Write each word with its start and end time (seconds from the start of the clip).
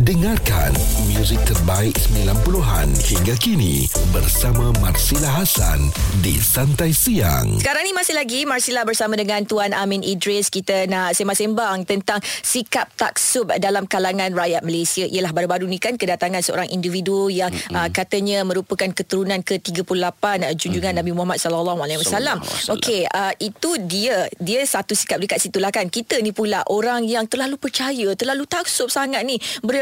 Dengarkan 0.00 0.72
muzik 1.12 1.36
terbaik 1.44 1.92
90-an 1.92 2.88
hingga 2.88 3.36
kini 3.36 3.84
bersama 4.16 4.72
Marsila 4.80 5.28
Hasan 5.28 5.92
di 6.24 6.40
Santai 6.40 6.88
Siang. 6.88 7.60
Sekarang 7.60 7.84
ni 7.84 7.92
masih 7.92 8.16
lagi 8.16 8.48
Marsila 8.48 8.88
bersama 8.88 9.12
dengan 9.20 9.44
Tuan 9.44 9.76
Amin 9.76 10.00
Idris 10.00 10.48
kita 10.48 10.88
nak 10.88 11.12
sembang-sembang 11.12 11.84
tentang 11.84 12.16
sikap 12.24 12.88
taksub 12.96 13.52
dalam 13.60 13.84
kalangan 13.84 14.32
rakyat 14.32 14.64
Malaysia. 14.64 15.04
Ialah 15.04 15.36
baru-baru 15.36 15.68
ni 15.68 15.76
kan 15.76 16.00
kedatangan 16.00 16.40
seorang 16.40 16.72
individu 16.72 17.28
yang 17.28 17.52
mm-hmm. 17.52 17.76
uh, 17.76 17.92
katanya 17.92 18.40
merupakan 18.40 18.88
keturunan 18.96 19.44
ke-38 19.44 20.00
uh, 20.00 20.52
junjungan 20.56 20.96
mm-hmm. 20.96 21.04
Nabi 21.04 21.10
Muhammad 21.12 21.44
sallallahu 21.44 21.76
alaihi 21.84 22.00
wasallam. 22.00 22.40
Okey, 22.72 23.04
uh, 23.04 23.36
itu 23.36 23.76
dia 23.84 24.32
dia 24.40 24.64
satu 24.64 24.96
sikap 24.96 25.20
dekat 25.20 25.44
situlah 25.44 25.68
kan. 25.68 25.92
Kita 25.92 26.16
ni 26.24 26.32
pula 26.32 26.64
orang 26.72 27.04
yang 27.04 27.28
terlalu 27.28 27.60
percaya, 27.60 28.16
terlalu 28.16 28.48
taksub 28.48 28.88
sangat 28.88 29.28
ni. 29.28 29.36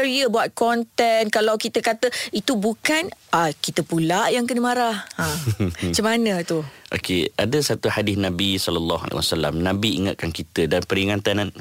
Beria 0.09 0.25
buat 0.25 0.49
konten 0.57 1.29
kalau 1.29 1.53
kita 1.61 1.85
kata 1.85 2.09
itu 2.33 2.57
bukan 2.57 3.13
uh, 3.29 3.53
kita 3.53 3.85
pula 3.85 4.25
yang 4.33 4.49
kena 4.49 4.57
marah. 4.57 5.05
Ha. 5.21 5.25
Macam 5.85 6.01
mana 6.01 6.41
tu? 6.41 6.65
Okey, 6.89 7.29
ada 7.37 7.61
satu 7.61 7.93
hadis 7.93 8.17
Nabi 8.17 8.57
sallallahu 8.57 9.05
alaihi 9.05 9.21
wasallam. 9.21 9.61
Nabi 9.61 10.01
ingatkan 10.01 10.33
kita 10.33 10.65
dan 10.65 10.81
peringatan 10.81 11.53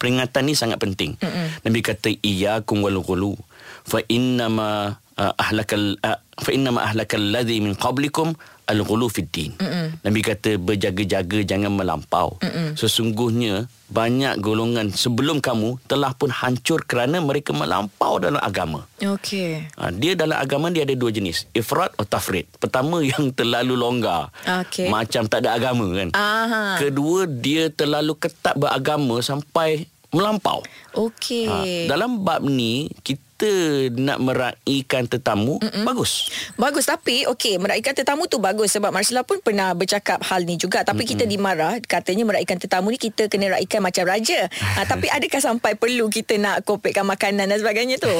peringatan 0.00 0.42
ni 0.48 0.56
sangat 0.56 0.80
penting. 0.80 1.20
Mm-mm. 1.20 1.60
Nabi 1.60 1.84
kata 1.84 2.08
iyyakum 2.24 2.80
wal 2.80 3.04
ghulu 3.04 3.36
fa 3.84 4.00
inna 4.08 4.48
ma 4.48 4.96
uh, 5.20 5.32
ahlakal 5.36 6.00
uh, 6.00 6.16
fa 6.40 6.50
inna 6.56 6.72
ma 6.72 6.88
ahlakal 6.88 7.20
ladzi 7.20 7.60
min 7.60 7.76
qablikum 7.76 8.32
al-ghulu 8.70 9.10
fid 9.10 9.26
din. 9.28 9.50
Mm-mm. 9.58 9.98
Nabi 10.00 10.20
kata 10.22 10.54
berjaga-jaga 10.56 11.42
jangan 11.42 11.74
melampau. 11.74 12.38
Mm-mm. 12.38 12.78
Sesungguhnya 12.78 13.66
banyak 13.90 14.38
golongan 14.38 14.94
sebelum 14.94 15.42
kamu 15.42 15.82
telah 15.90 16.14
pun 16.14 16.30
hancur 16.30 16.86
kerana 16.86 17.18
mereka 17.18 17.50
melampau 17.50 18.22
dalam 18.22 18.38
agama. 18.38 18.86
Okey. 19.02 19.66
Ha, 19.74 19.90
dia 19.90 20.14
dalam 20.14 20.38
agama 20.38 20.70
dia 20.70 20.86
ada 20.86 20.94
dua 20.94 21.10
jenis, 21.10 21.50
ifrat 21.50 21.90
atau 21.98 22.06
tafrid. 22.06 22.46
Pertama 22.62 23.02
yang 23.10 23.34
terlalu 23.34 23.74
longgar. 23.74 24.30
Okey. 24.46 24.86
Macam 24.86 25.26
tak 25.26 25.42
ada 25.42 25.58
agama 25.58 25.90
kan. 25.90 26.08
Aha. 26.14 26.78
Kedua 26.78 27.26
dia 27.26 27.66
terlalu 27.74 28.14
ketat 28.14 28.54
beragama 28.54 29.18
sampai 29.20 29.90
melampau. 30.14 30.62
Okey. 30.94 31.46
Ha, 31.46 31.90
dalam 31.90 32.22
bab 32.22 32.46
ni 32.46 32.90
kita 33.02 33.29
kita 33.40 33.96
nak 33.96 34.20
meraihkan 34.20 35.08
tetamu 35.08 35.56
Mm-mm. 35.64 35.88
bagus. 35.88 36.28
Bagus 36.60 36.84
tapi 36.84 37.24
okey 37.24 37.56
meraihkan 37.56 37.96
tetamu 37.96 38.28
tu 38.28 38.36
bagus 38.36 38.76
sebab 38.76 38.92
Marcella 38.92 39.24
pun 39.24 39.40
pernah 39.40 39.72
bercakap 39.72 40.20
hal 40.28 40.44
ni 40.44 40.60
juga 40.60 40.84
tapi 40.84 41.08
Mm-mm. 41.08 41.12
kita 41.16 41.24
dimarah 41.24 41.80
katanya 41.80 42.28
meraihkan 42.28 42.60
tetamu 42.60 42.92
ni 42.92 43.00
kita 43.00 43.32
kena 43.32 43.56
raikan 43.56 43.80
macam 43.80 44.04
raja. 44.04 44.44
ha, 44.76 44.84
tapi 44.84 45.08
adakah 45.16 45.40
sampai 45.40 45.72
perlu 45.72 46.12
kita 46.12 46.36
nak 46.36 46.68
kopekkan 46.68 47.08
makanan 47.08 47.48
dan 47.48 47.56
sebagainya 47.56 47.96
tu? 47.96 48.12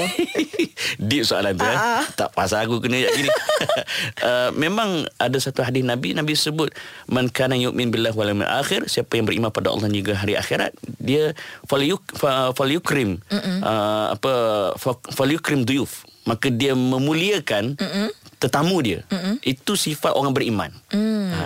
Deep 1.13 1.29
soalan 1.29 1.53
tu 1.53 1.69
eh. 1.69 1.77
Tak 2.17 2.33
pasal 2.33 2.65
aku 2.65 2.81
kena 2.81 3.05
gini. 3.13 3.29
uh, 4.25 4.49
memang 4.57 5.05
ada 5.21 5.37
satu 5.37 5.61
hadis 5.61 5.85
Nabi 5.85 6.17
Nabi 6.17 6.33
sebut 6.33 6.73
man 7.13 7.29
kana 7.29 7.61
yu'min 7.61 7.93
billahi 7.93 8.17
wal 8.17 8.33
yawmil 8.33 8.49
akhir 8.49 8.89
siapa 8.89 9.21
yang 9.21 9.29
beriman 9.29 9.53
pada 9.53 9.69
Allah 9.69 9.93
juga 9.93 10.17
hari 10.17 10.41
akhirat 10.41 10.73
dia 10.97 11.37
falyuk 11.69 12.01
falyukrim 12.57 13.21
uh, 13.29 14.17
apa 14.17 14.33
falyukrim 15.13 15.67
duyuf 15.67 16.07
maka 16.25 16.53
dia 16.53 16.77
memuliakan 16.77 17.77
Mm-mm. 17.77 18.09
tetamu 18.39 18.77
dia 18.85 19.01
Mm-mm. 19.09 19.41
itu 19.43 19.73
sifat 19.75 20.15
orang 20.15 20.33
beriman 20.37 20.71
mm. 20.93 21.27
ha. 21.33 21.41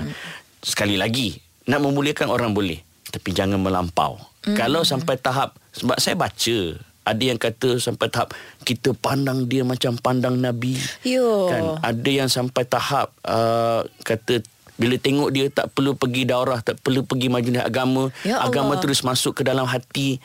sekali 0.60 0.98
lagi 0.98 1.38
nak 1.64 1.80
memuliakan 1.80 2.28
orang 2.28 2.52
boleh 2.52 2.80
tapi 3.08 3.32
jangan 3.32 3.60
melampau 3.60 4.20
mm. 4.44 4.56
kalau 4.58 4.82
sampai 4.82 5.16
tahap 5.16 5.56
sebab 5.72 5.96
saya 5.96 6.18
baca 6.18 6.58
ada 7.04 7.22
yang 7.22 7.36
kata 7.36 7.76
sampai 7.76 8.08
tahap 8.08 8.32
kita 8.64 8.96
pandang 8.96 9.44
dia 9.44 9.60
macam 9.60 9.94
pandang 10.00 10.40
nabi 10.40 10.80
Yo. 11.04 11.52
kan 11.52 11.64
ada 11.84 12.10
yang 12.10 12.32
sampai 12.32 12.64
tahap 12.64 13.12
uh, 13.28 13.84
kata 14.02 14.40
bila 14.74 14.98
tengok 14.98 15.30
dia 15.30 15.46
tak 15.54 15.70
perlu 15.70 15.94
pergi 15.94 16.26
daurah 16.26 16.58
tak 16.58 16.82
perlu 16.82 17.06
pergi 17.06 17.30
majlis 17.30 17.62
agama 17.62 18.10
ya 18.26 18.42
agama 18.42 18.74
terus 18.82 19.06
masuk 19.06 19.38
ke 19.38 19.42
dalam 19.46 19.68
hati 19.70 20.18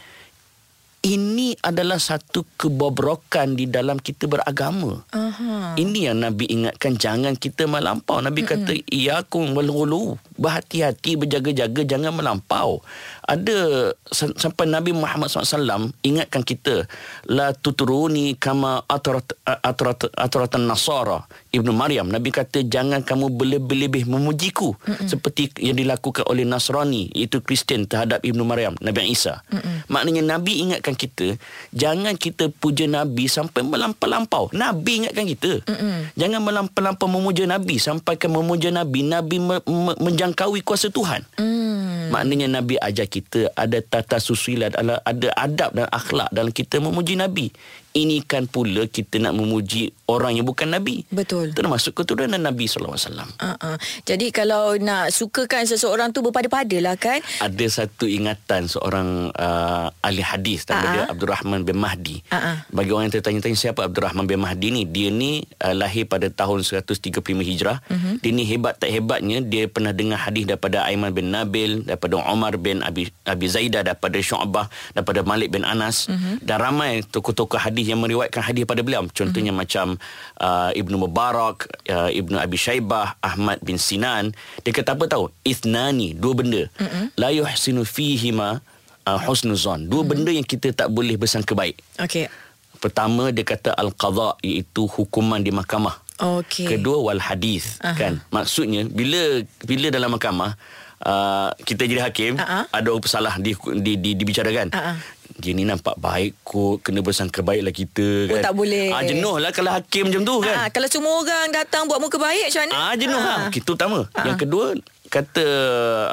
ini 1.00 1.56
adalah 1.64 1.96
satu 1.96 2.44
kebobrokan 2.60 3.56
di 3.56 3.72
dalam 3.72 4.04
kita 4.04 4.28
beragama. 4.28 5.00
Uh-huh. 5.16 5.72
Ini 5.80 6.12
yang 6.12 6.28
Nabi 6.28 6.52
ingatkan 6.52 7.00
jangan 7.00 7.40
kita 7.40 7.72
melampau. 7.72 8.20
Nabi 8.20 8.44
uh-huh. 8.44 8.68
kata 8.68 8.74
iyakum 8.92 9.56
walghulu. 9.56 10.20
Berhati-hati 10.36 11.16
berjaga-jaga 11.16 11.88
jangan 11.88 12.12
melampau. 12.12 12.84
Ada 13.24 13.92
sampai 14.12 14.68
Nabi 14.68 14.92
Muhammad 14.92 15.32
SAW 15.32 15.96
ingatkan 16.04 16.44
kita 16.44 16.84
la 17.32 17.56
tuturuni 17.56 18.36
kama 18.36 18.84
atrat 18.88 19.36
atrat 19.44 20.12
atratan 20.20 20.68
nasara 20.68 21.24
Ibnu 21.54 21.72
Maryam. 21.72 22.10
Nabi 22.10 22.34
kata 22.34 22.66
jangan 22.66 23.06
kamu 23.06 23.32
berlebih-lebih 23.40 24.10
memujiku 24.10 24.74
uh-huh. 24.76 25.08
seperti 25.08 25.54
yang 25.62 25.80
dilakukan 25.80 26.26
oleh 26.28 26.44
Nasrani 26.44 27.14
iaitu 27.14 27.40
Kristian 27.46 27.86
terhadap 27.86 28.26
Ibnu 28.26 28.42
Maryam 28.42 28.74
Nabi 28.82 29.14
Isa. 29.14 29.46
Uh-huh. 29.48 29.86
Maknanya 29.88 30.26
Nabi 30.26 30.66
ingatkan 30.66 30.90
ingatkan 30.90 30.96
kita 30.96 31.28
jangan 31.76 32.16
kita 32.16 32.48
puja 32.50 32.88
nabi 32.88 33.28
sampai 33.28 33.62
melampau-lampau 33.62 34.50
nabi 34.56 35.06
ingatkan 35.06 35.28
kita 35.28 35.54
Mm-mm. 35.68 36.16
jangan 36.16 36.40
melampau-lampau 36.40 37.06
memuja 37.12 37.44
nabi 37.46 37.78
sampai 37.78 38.16
ke 38.16 38.32
memuja 38.32 38.72
nabi 38.72 39.06
nabi 39.06 39.38
me- 39.38 39.66
me- 39.68 40.00
menjangkaui 40.00 40.64
kuasa 40.64 40.88
Tuhan 40.88 41.28
mm. 41.36 42.10
maknanya 42.16 42.48
nabi 42.64 42.80
ajar 42.80 43.06
kita 43.06 43.52
ada 43.54 43.84
tata 43.84 44.18
susila 44.18 44.72
ada 44.72 45.28
adab 45.36 45.70
dan 45.76 45.86
akhlak 45.92 46.32
dalam 46.32 46.56
kita 46.56 46.80
memuji 46.80 47.20
nabi 47.20 47.52
ini 47.94 48.22
kan 48.22 48.46
pula 48.46 48.86
kita 48.86 49.18
nak 49.18 49.34
memuji 49.34 49.92
orang 50.10 50.34
yang 50.34 50.48
bukan 50.50 50.74
Nabi. 50.74 51.06
Betul. 51.14 51.54
Termasuk 51.54 51.94
keturunan 52.02 52.42
Nabi 52.42 52.66
SAW. 52.66 52.98
Uh-uh. 52.98 53.76
Jadi 54.10 54.34
kalau 54.34 54.74
nak 54.82 55.14
sukakan 55.14 55.70
seseorang 55.70 56.10
tu 56.10 56.26
berpada-pada 56.26 56.74
lah 56.82 56.98
kan? 56.98 57.22
Ada 57.38 57.86
satu 57.86 58.10
ingatan 58.10 58.66
seorang 58.66 59.30
uh, 59.38 59.94
ahli 60.02 60.26
hadis. 60.26 60.66
Nama 60.66 60.82
uh-uh. 60.82 60.94
dia 60.98 61.04
Abdul 61.14 61.30
Rahman 61.30 61.62
bin 61.62 61.78
Mahdi. 61.78 62.26
Uh-uh. 62.34 62.66
Bagi 62.74 62.90
orang 62.90 63.06
yang 63.08 63.16
tertanya-tanya 63.22 63.58
siapa 63.58 63.86
Abdul 63.86 64.10
Rahman 64.10 64.26
bin 64.26 64.42
Mahdi 64.42 64.68
ni. 64.74 64.84
Dia 64.90 65.14
ni 65.14 65.46
uh, 65.62 65.76
lahir 65.78 66.10
pada 66.10 66.26
tahun 66.34 66.66
135 66.66 67.22
Hijrah. 67.22 67.78
Uh-huh. 67.86 68.18
Dia 68.18 68.32
ni 68.34 68.50
hebat 68.50 68.82
tak 68.82 68.90
hebatnya. 68.90 69.46
Dia 69.46 69.70
pernah 69.70 69.94
dengar 69.94 70.26
hadis 70.26 70.50
daripada 70.50 70.90
Aiman 70.90 71.14
bin 71.14 71.30
Nabil. 71.30 71.86
Daripada 71.86 72.18
Omar 72.26 72.58
bin 72.58 72.82
Abi, 72.82 73.14
Abi 73.30 73.46
Zaidah. 73.46 73.86
Daripada 73.86 74.18
Syu'bah. 74.18 74.66
Daripada 74.98 75.22
Malik 75.22 75.54
bin 75.54 75.62
Anas. 75.62 76.10
Uh-huh. 76.10 76.42
Dan 76.42 76.58
ramai 76.58 77.06
tokoh-tokoh 77.06 77.62
hadis 77.62 77.86
yang 77.86 78.02
meriwayatkan 78.02 78.42
hadis 78.42 78.66
pada 78.66 78.82
beliau 78.82 79.06
contohnya 79.20 79.52
mm-hmm. 79.52 79.60
macam 79.60 79.99
uh, 80.42 80.72
Ibnu 80.74 80.96
Mubarak 81.06 81.70
uh, 81.92 82.10
Ibnu 82.10 82.40
Abi 82.40 82.58
Shaybah 82.58 83.20
Ahmad 83.20 83.60
bin 83.62 83.78
Sinan. 83.78 84.32
Dia 84.64 84.72
kata 84.72 84.96
apa 84.96 85.06
tahu? 85.06 85.30
Ithnani 85.44 86.16
dua 86.16 86.34
benda. 86.34 86.64
Mm-hmm. 86.80 87.06
la 87.20 87.30
yuhsinu 87.30 87.84
fihima 87.84 88.64
uh, 89.06 89.20
husnuzan 89.28 89.88
dua 89.88 90.02
mm-hmm. 90.02 90.10
benda 90.10 90.32
yang 90.34 90.48
kita 90.48 90.72
tak 90.74 90.90
boleh 90.90 91.20
bersangka 91.20 91.54
baik. 91.54 91.80
Okey. 92.00 92.32
Pertama 92.80 93.36
dia 93.36 93.44
kata 93.44 93.76
al-qadha 93.76 94.40
iaitu 94.40 94.88
hukuman 94.88 95.44
di 95.44 95.52
mahkamah. 95.52 96.00
Okey. 96.20 96.68
Kedua 96.68 97.00
wal 97.04 97.20
hadis 97.20 97.80
uh-huh. 97.80 97.96
kan? 97.96 98.14
Maksudnya 98.32 98.88
bila 98.88 99.44
bila 99.64 99.88
dalam 99.92 100.16
mahkamah 100.16 100.56
uh, 101.04 101.52
kita 101.64 101.88
jadi 101.88 102.08
hakim 102.08 102.40
uh-huh. 102.40 102.68
ada 102.72 102.90
salah 103.08 103.36
di, 103.40 103.56
di, 103.84 104.00
di, 104.00 104.12
dibicarakan. 104.16 104.72
Uh-huh 104.72 105.19
dia 105.40 105.52
ni 105.56 105.64
nampak 105.64 105.96
baik 105.98 106.36
kot 106.44 106.84
kena 106.84 107.00
bersangka 107.00 107.40
baiklah 107.40 107.72
kita 107.72 108.28
oh, 108.28 108.36
kan. 108.36 108.40
Oh 108.40 108.46
tak 108.46 108.56
boleh. 108.56 108.88
Ah 108.92 109.04
jenuh 109.04 109.36
lah 109.40 109.52
kalau 109.56 109.72
hakim 109.76 110.12
macam 110.12 110.24
tu 110.24 110.36
kan. 110.44 110.56
Ah 110.56 110.68
kalau 110.72 110.88
semua 110.88 111.14
orang 111.20 111.52
datang 111.52 111.88
buat 111.88 112.00
muka 112.00 112.16
baik 112.16 112.52
macam 112.52 112.62
mana? 112.68 112.76
Ah 112.76 112.94
jenuh 112.96 113.20
ah. 113.20 113.48
Ha. 113.48 113.52
Itu 113.52 113.72
utama. 113.76 114.00
Ah. 114.16 114.26
Yang 114.28 114.38
kedua 114.48 114.66
kata 115.10 115.46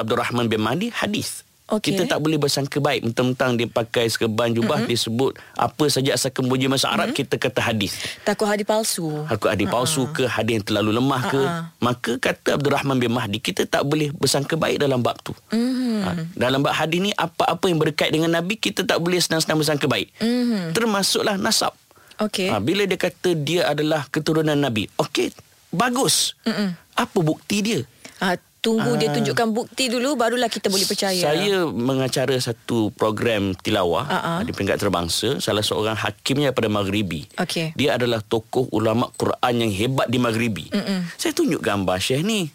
Abdul 0.02 0.18
Rahman 0.18 0.46
bin 0.50 0.62
Mahdi 0.62 0.88
hadis. 0.90 1.45
Okay. 1.66 1.98
Kita 1.98 2.06
tak 2.06 2.22
boleh 2.22 2.38
bersangka 2.38 2.78
baik 2.78 3.10
mentang-mentang 3.10 3.58
dia 3.58 3.66
pakai 3.66 4.06
serban 4.06 4.54
jubah 4.54 4.86
mm-hmm. 4.86 4.90
dia 4.94 4.98
sebut 5.02 5.34
apa 5.58 5.84
saja 5.90 6.14
asal 6.14 6.30
kemuji 6.30 6.70
masa 6.70 6.94
Arab 6.94 7.10
mm-hmm. 7.10 7.26
kita 7.26 7.42
kata 7.42 7.58
hadis. 7.58 7.98
Takut 8.22 8.46
hadis 8.46 8.62
palsu. 8.62 9.26
Takut 9.26 9.50
hadis 9.50 9.66
uh-huh. 9.66 9.82
palsu 9.82 10.06
ke 10.14 10.30
hadis 10.30 10.62
yang 10.62 10.66
terlalu 10.66 10.94
lemah 10.94 11.22
ke. 11.26 11.42
Uh-huh. 11.42 11.66
Maka 11.82 12.12
kata 12.22 12.54
Abdul 12.54 12.70
Rahman 12.70 13.02
bin 13.02 13.10
Mahdi 13.10 13.42
kita 13.42 13.66
tak 13.66 13.82
boleh 13.82 14.14
bersangka 14.14 14.54
baik 14.54 14.78
dalam 14.78 15.02
bab 15.02 15.18
tu. 15.18 15.34
Mm-hmm. 15.50 15.98
Ha, 16.06 16.10
dalam 16.38 16.62
bab 16.62 16.70
hadis 16.70 17.02
ni 17.02 17.10
apa-apa 17.10 17.66
yang 17.66 17.82
berkait 17.82 18.14
dengan 18.14 18.30
Nabi 18.30 18.54
kita 18.62 18.86
tak 18.86 19.02
boleh 19.02 19.18
senang-senang 19.18 19.58
bersangka 19.58 19.90
baik. 19.90 20.14
Mm-hmm. 20.22 20.70
Termasuklah 20.70 21.34
nasab. 21.34 21.74
Okay. 22.14 22.46
Ha, 22.46 22.62
bila 22.62 22.86
dia 22.86 22.94
kata 22.94 23.34
dia 23.34 23.66
adalah 23.66 24.06
keturunan 24.06 24.54
Nabi. 24.54 24.86
Okey, 25.02 25.34
bagus. 25.74 26.38
Mm-mm. 26.46 26.78
Apa 26.94 27.18
bukti 27.26 27.58
dia? 27.58 27.80
Ha, 28.22 28.38
tunggu 28.66 28.90
uh, 28.90 28.98
dia 28.98 29.08
ah. 29.08 29.14
tunjukkan 29.14 29.48
bukti 29.54 29.86
dulu 29.86 30.18
barulah 30.18 30.50
kita 30.50 30.66
boleh 30.66 30.82
percaya. 30.82 31.22
Saya 31.22 31.70
mengacara 31.70 32.34
satu 32.42 32.90
program 32.90 33.54
tilawah 33.54 34.10
uh-uh. 34.10 34.38
di 34.42 34.50
peringkat 34.50 34.82
terbangsa 34.82 35.38
salah 35.38 35.62
seorang 35.62 35.94
hakimnya 35.94 36.50
pada 36.50 36.66
Maghribi. 36.66 37.30
Okay. 37.38 37.70
Dia 37.78 37.94
adalah 37.94 38.18
tokoh 38.26 38.66
ulama 38.74 39.06
Quran 39.14 39.54
yang 39.62 39.70
hebat 39.70 40.10
di 40.10 40.18
Maghribi. 40.18 40.74
Mm-mm. 40.74 41.06
Saya 41.14 41.30
tunjuk 41.30 41.62
gambar 41.62 42.02
Syekh 42.02 42.26
ni. 42.26 42.50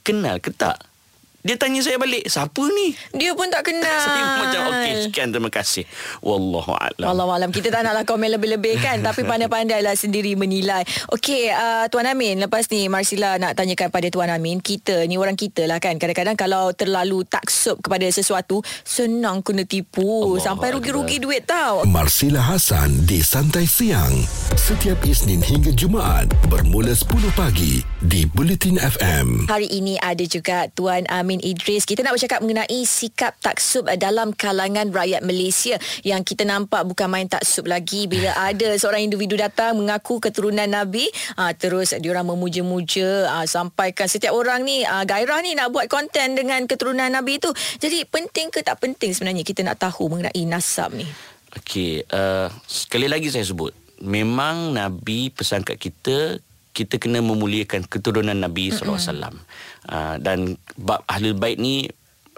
Kenal 0.00 0.40
ke 0.40 0.48
tak? 0.48 0.89
Dia 1.40 1.56
tanya 1.56 1.80
saya 1.80 1.96
balik, 1.96 2.28
siapa 2.28 2.60
ni? 2.68 2.92
Dia 3.16 3.32
pun 3.32 3.48
tak 3.48 3.72
kenal. 3.72 4.00
saya 4.04 4.24
macam, 4.44 4.60
okey, 4.76 4.92
sekian, 5.08 5.32
terima 5.32 5.48
kasih. 5.48 5.88
Wallahu 6.20 6.76
a'lam. 6.76 7.08
Wallahu 7.08 7.30
a'lam. 7.32 7.48
Kita 7.48 7.72
tak 7.72 7.80
naklah 7.80 8.04
komen 8.04 8.28
lebih-lebih 8.36 8.76
kan. 8.76 9.00
tapi 9.08 9.24
pandai-pandailah 9.24 9.96
sendiri 9.96 10.36
menilai. 10.36 10.84
Okey, 11.08 11.48
uh, 11.48 11.88
Tuan 11.88 12.12
Amin. 12.12 12.44
Lepas 12.44 12.68
ni, 12.68 12.92
Marsila 12.92 13.40
nak 13.40 13.56
tanyakan 13.56 13.88
pada 13.88 14.12
Tuan 14.12 14.28
Amin. 14.28 14.60
Kita 14.60 15.08
ni 15.08 15.16
orang 15.16 15.32
kita 15.32 15.64
lah 15.64 15.80
kan. 15.80 15.96
Kadang-kadang 15.96 16.36
kalau 16.36 16.76
terlalu 16.76 17.24
taksub 17.24 17.80
kepada 17.80 18.04
sesuatu, 18.12 18.60
senang 18.84 19.40
kena 19.40 19.64
tipu. 19.64 20.28
Allah 20.28 20.44
sampai 20.44 20.76
rugi-rugi 20.76 21.24
duit 21.24 21.48
tau. 21.48 21.88
Marsila 21.88 22.44
Hasan 22.44 23.08
di 23.08 23.24
Santai 23.24 23.64
Siang. 23.64 24.12
Setiap 24.60 25.00
Isnin 25.08 25.40
hingga 25.40 25.72
Jumaat. 25.72 26.28
Bermula 26.52 26.92
10 26.92 27.32
pagi 27.32 27.80
di 28.04 28.28
Bulletin 28.28 28.76
FM. 28.76 29.48
Hari 29.48 29.72
ini 29.72 29.96
ada 30.04 30.24
juga 30.28 30.68
Tuan 30.76 31.08
Amin 31.08 31.29
Amin 31.30 31.46
Idris. 31.46 31.86
Kita 31.86 32.02
nak 32.02 32.18
bercakap 32.18 32.42
mengenai 32.42 32.82
sikap 32.82 33.38
taksub 33.38 33.86
dalam 33.94 34.34
kalangan 34.34 34.90
rakyat 34.90 35.22
Malaysia 35.22 35.78
yang 36.02 36.26
kita 36.26 36.42
nampak 36.42 36.82
bukan 36.82 37.06
main 37.06 37.30
taksub 37.30 37.70
lagi 37.70 38.10
bila 38.10 38.34
ada 38.50 38.74
seorang 38.74 39.06
individu 39.06 39.38
datang 39.38 39.78
mengaku 39.78 40.18
keturunan 40.18 40.66
Nabi 40.66 41.06
aa, 41.38 41.46
ah, 41.46 41.52
terus 41.54 41.94
diorang 42.02 42.26
memuja-muja 42.26 43.30
aa, 43.30 43.34
ah, 43.38 43.46
sampaikan 43.46 44.10
setiap 44.10 44.34
orang 44.34 44.66
ni 44.66 44.82
aa, 44.82 44.90
ah, 44.90 45.04
gairah 45.06 45.38
ni 45.38 45.54
nak 45.54 45.70
buat 45.70 45.86
konten 45.86 46.34
dengan 46.34 46.66
keturunan 46.66 47.06
Nabi 47.06 47.38
itu. 47.38 47.54
Jadi 47.78 48.10
penting 48.10 48.50
ke 48.50 48.66
tak 48.66 48.82
penting 48.82 49.14
sebenarnya 49.14 49.46
kita 49.46 49.62
nak 49.62 49.78
tahu 49.78 50.10
mengenai 50.10 50.42
nasab 50.50 50.98
ni? 50.98 51.06
Okey, 51.54 52.10
uh, 52.10 52.50
sekali 52.66 53.06
lagi 53.06 53.30
saya 53.30 53.46
sebut. 53.46 53.70
Memang 54.02 54.74
Nabi 54.74 55.30
pesan 55.30 55.62
kat 55.62 55.78
kita 55.78 56.42
kita 56.70 57.02
kena 57.02 57.18
memuliakan 57.20 57.86
keturunan 57.86 58.36
Nabi 58.36 58.70
sallallahu 58.70 58.98
alaihi 58.98 59.10
wasallam. 59.10 59.34
Uh, 59.90 60.14
dan 60.22 60.38
bab 60.78 61.02
ahlul 61.10 61.34
bait 61.34 61.56
ni 61.58 61.88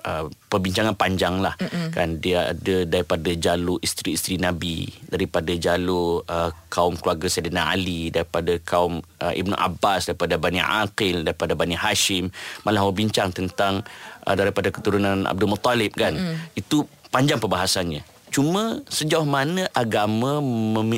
uh, 0.06 0.26
perbincangan 0.50 0.94
panjang 0.98 1.40
lah 1.40 1.54
Mm-mm. 1.58 1.90
kan 1.94 2.18
dia 2.18 2.52
ada 2.54 2.76
daripada 2.86 3.30
jalur 3.34 3.78
isteri-isteri 3.82 4.38
Nabi 4.38 4.90
daripada 5.08 5.52
jalur 5.54 6.26
uh, 6.26 6.50
kaum 6.68 6.98
keluarga 6.98 7.26
Sayyidina 7.30 7.72
Ali 7.72 8.10
daripada 8.10 8.58
kaum 8.62 9.00
uh, 9.22 9.34
Ibnu 9.34 9.54
Abbas 9.54 10.10
daripada 10.10 10.36
Bani 10.38 10.60
Aqil 10.60 11.26
daripada 11.26 11.54
Bani 11.54 11.78
Hashim 11.78 12.30
malah 12.66 12.82
berbincang 12.86 13.30
tentang 13.34 13.82
uh, 14.26 14.34
daripada 14.34 14.70
keturunan 14.74 15.24
Abdul 15.26 15.50
Muttalib 15.50 15.94
kan 15.94 16.14
Mm-mm. 16.14 16.56
itu 16.58 16.84
panjang 17.12 17.38
perbahasannya 17.38 18.11
Cuma 18.32 18.80
sejauh 18.88 19.28
mana 19.28 19.68
agama 19.76 20.40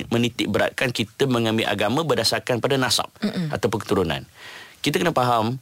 menitik 0.07 0.47
beratkan 0.47 0.95
kita 0.95 1.27
mengambil 1.27 1.67
agama 1.67 2.07
berdasarkan 2.07 2.63
pada 2.63 2.79
nasab 2.79 3.11
Mm-mm. 3.19 3.51
ataupun 3.51 3.83
keturunan. 3.83 4.23
Kita 4.79 5.03
kena 5.03 5.11
faham 5.11 5.59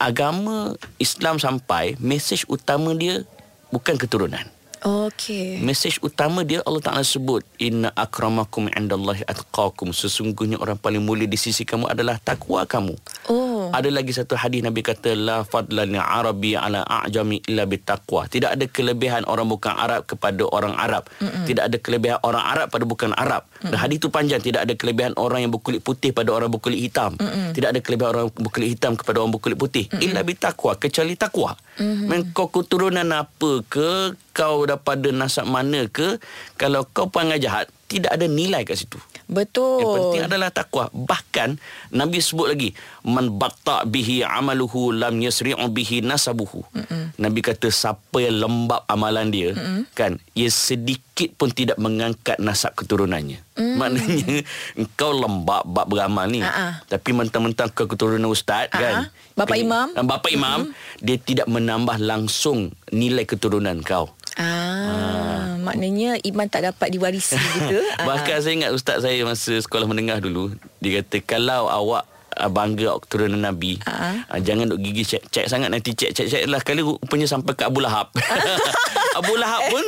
agama 0.00 0.72
Islam 0.96 1.36
sampai 1.36 2.00
mesej 2.00 2.48
utama 2.48 2.96
dia 2.96 3.28
bukan 3.68 4.00
keturunan. 4.00 4.42
Okey. 4.82 5.62
Mesej 5.62 6.02
utama 6.02 6.42
dia 6.42 6.58
Allah 6.66 6.82
Taala 6.82 7.06
sebut 7.06 7.46
inna 7.60 7.94
akramakum 7.94 8.66
indallahi 8.66 9.22
atqakum 9.28 9.94
sesungguhnya 9.94 10.58
orang 10.58 10.74
paling 10.74 10.98
mulia 10.98 11.30
di 11.30 11.38
sisi 11.38 11.62
kamu 11.62 11.86
adalah 11.92 12.18
takwa 12.18 12.66
kamu. 12.66 12.96
Oh. 13.30 13.51
Ada 13.72 13.88
lagi 13.88 14.12
satu 14.12 14.36
hadis 14.36 14.60
Nabi 14.60 14.84
kata 14.84 15.16
la 15.16 15.48
fadla 15.48 15.88
li 15.88 15.96
arabi 15.96 16.52
ala 16.52 16.84
a'jami 16.84 17.40
illa 17.48 17.64
bitaqwa. 17.64 18.28
Tidak 18.28 18.52
ada 18.52 18.68
kelebihan 18.68 19.24
orang 19.24 19.48
bukan 19.48 19.72
Arab 19.72 20.04
kepada 20.04 20.44
orang 20.44 20.76
Arab. 20.76 21.08
Mm-mm. 21.24 21.48
Tidak 21.48 21.64
ada 21.72 21.76
kelebihan 21.80 22.20
orang 22.20 22.44
Arab 22.44 22.66
pada 22.68 22.84
bukan 22.84 23.16
Arab. 23.16 23.48
Mm-mm. 23.48 23.72
Dan 23.72 23.78
hadis 23.80 23.96
itu 23.96 24.12
panjang 24.12 24.44
tidak 24.44 24.68
ada 24.68 24.74
kelebihan 24.76 25.16
orang 25.16 25.48
yang 25.48 25.52
berkulit 25.52 25.80
putih 25.80 26.12
pada 26.12 26.30
orang 26.36 26.52
berkulit 26.52 26.84
hitam. 26.84 27.16
Mm-mm. 27.16 27.56
Tidak 27.56 27.68
ada 27.72 27.80
kelebihan 27.80 28.10
orang 28.12 28.26
berkulit 28.28 28.68
hitam 28.76 28.92
kepada 28.92 29.24
orang 29.24 29.32
berkulit 29.32 29.56
putih 29.56 29.88
Mm-mm. 29.88 30.04
illa 30.04 30.20
bitaqwa 30.20 30.76
kecuali 30.76 31.16
takwa. 31.16 31.56
Mm-hmm. 31.80 32.36
Kau 32.36 32.52
keturunan 32.52 33.08
apa 33.08 33.64
ke 33.64 34.12
kau 34.32 34.64
daripada 34.64 35.08
nasab 35.12 35.48
mana 35.48 35.88
ke 35.88 36.16
kalau 36.56 36.88
kau 36.88 37.08
perangai 37.08 37.40
jahat 37.40 37.68
tidak 37.88 38.16
ada 38.16 38.24
nilai 38.24 38.64
kat 38.64 38.80
situ 38.80 38.96
betul 39.32 39.80
yang 39.80 39.94
penting 39.96 40.22
adalah 40.28 40.50
takwa 40.52 40.86
bahkan 40.92 41.56
nabi 41.90 42.22
sebut 42.22 42.52
lagi 42.52 42.70
man 43.02 43.32
batta 43.34 43.82
bihi 43.88 44.22
amaluhu 44.22 44.92
lam 44.94 45.18
yasri'u 45.18 45.58
bihi 45.72 46.04
nasabuhu 46.04 46.62
Mm-mm. 46.76 47.16
nabi 47.16 47.40
kata 47.40 47.72
siapa 47.72 48.20
yang 48.20 48.38
lembab 48.38 48.84
amalan 48.86 49.32
dia 49.32 49.56
Mm-mm. 49.56 49.88
kan 49.96 50.20
ia 50.36 50.52
sedikit 50.52 51.34
pun 51.34 51.50
tidak 51.50 51.80
mengangkat 51.80 52.36
nasab 52.38 52.76
keturunannya 52.76 53.40
mm. 53.56 53.76
maknanya 53.80 54.44
engkau 54.78 55.10
lembab 55.16 55.64
bab 55.66 55.86
beramal 55.88 56.28
ni 56.28 56.44
uh-uh. 56.44 56.84
tapi 56.86 57.10
mentang-mentang 57.16 57.72
kau 57.72 57.88
keturunan 57.88 58.28
ustaz 58.30 58.68
uh-uh. 58.70 58.78
kan 58.78 58.94
bapa 59.32 59.56
imam 59.56 59.96
bapa 60.04 60.28
imam 60.28 60.68
mm-hmm. 60.68 61.00
dia 61.00 61.16
tidak 61.16 61.48
menambah 61.48 61.96
langsung 61.98 62.70
nilai 62.92 63.24
keturunan 63.24 63.80
kau 63.80 64.12
Ah, 64.36 64.44
ah, 64.44 65.46
maknanya 65.60 66.16
iman 66.24 66.46
tak 66.48 66.64
dapat 66.72 66.88
diwarisi 66.88 67.36
gitu. 67.58 67.78
Bahkan 68.00 68.36
saya 68.40 68.54
ingat 68.56 68.70
ustaz 68.72 69.04
saya 69.04 69.20
masa 69.28 69.58
sekolah 69.60 69.84
menengah 69.84 70.18
dulu, 70.24 70.56
dia 70.80 71.00
kata 71.02 71.20
kalau 71.20 71.68
awak 71.68 72.08
ah, 72.32 72.48
bangga 72.48 72.96
keturunan 73.04 73.40
Nabi. 73.40 73.76
Uh-huh. 73.84 74.40
jangan 74.40 74.72
duk 74.72 74.80
gigi 74.80 75.16
cek, 75.16 75.22
cek 75.28 75.46
sangat 75.52 75.68
nanti 75.68 75.92
cek 75.92 76.16
cek 76.16 76.26
cek 76.28 76.42
lah 76.48 76.60
kali 76.64 76.80
rupanya 76.80 77.28
sampai 77.28 77.52
ke 77.52 77.68
Abu 77.68 77.84
Lahab. 77.84 78.08
Abu 79.20 79.36
Lahab 79.36 79.68
pun 79.68 79.84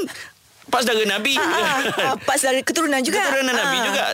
Pas 0.69 0.81
saudara 0.83 1.05
Nabi. 1.07 1.37
Ha, 1.45 1.81
ha, 1.93 2.13
Pas 2.19 2.41
saudara 2.41 2.61
keturunan 2.65 3.01
juga. 3.05 3.21
Keturunan 3.21 3.55
ha. 3.55 3.61
Nabi 3.63 3.77
juga. 3.85 4.05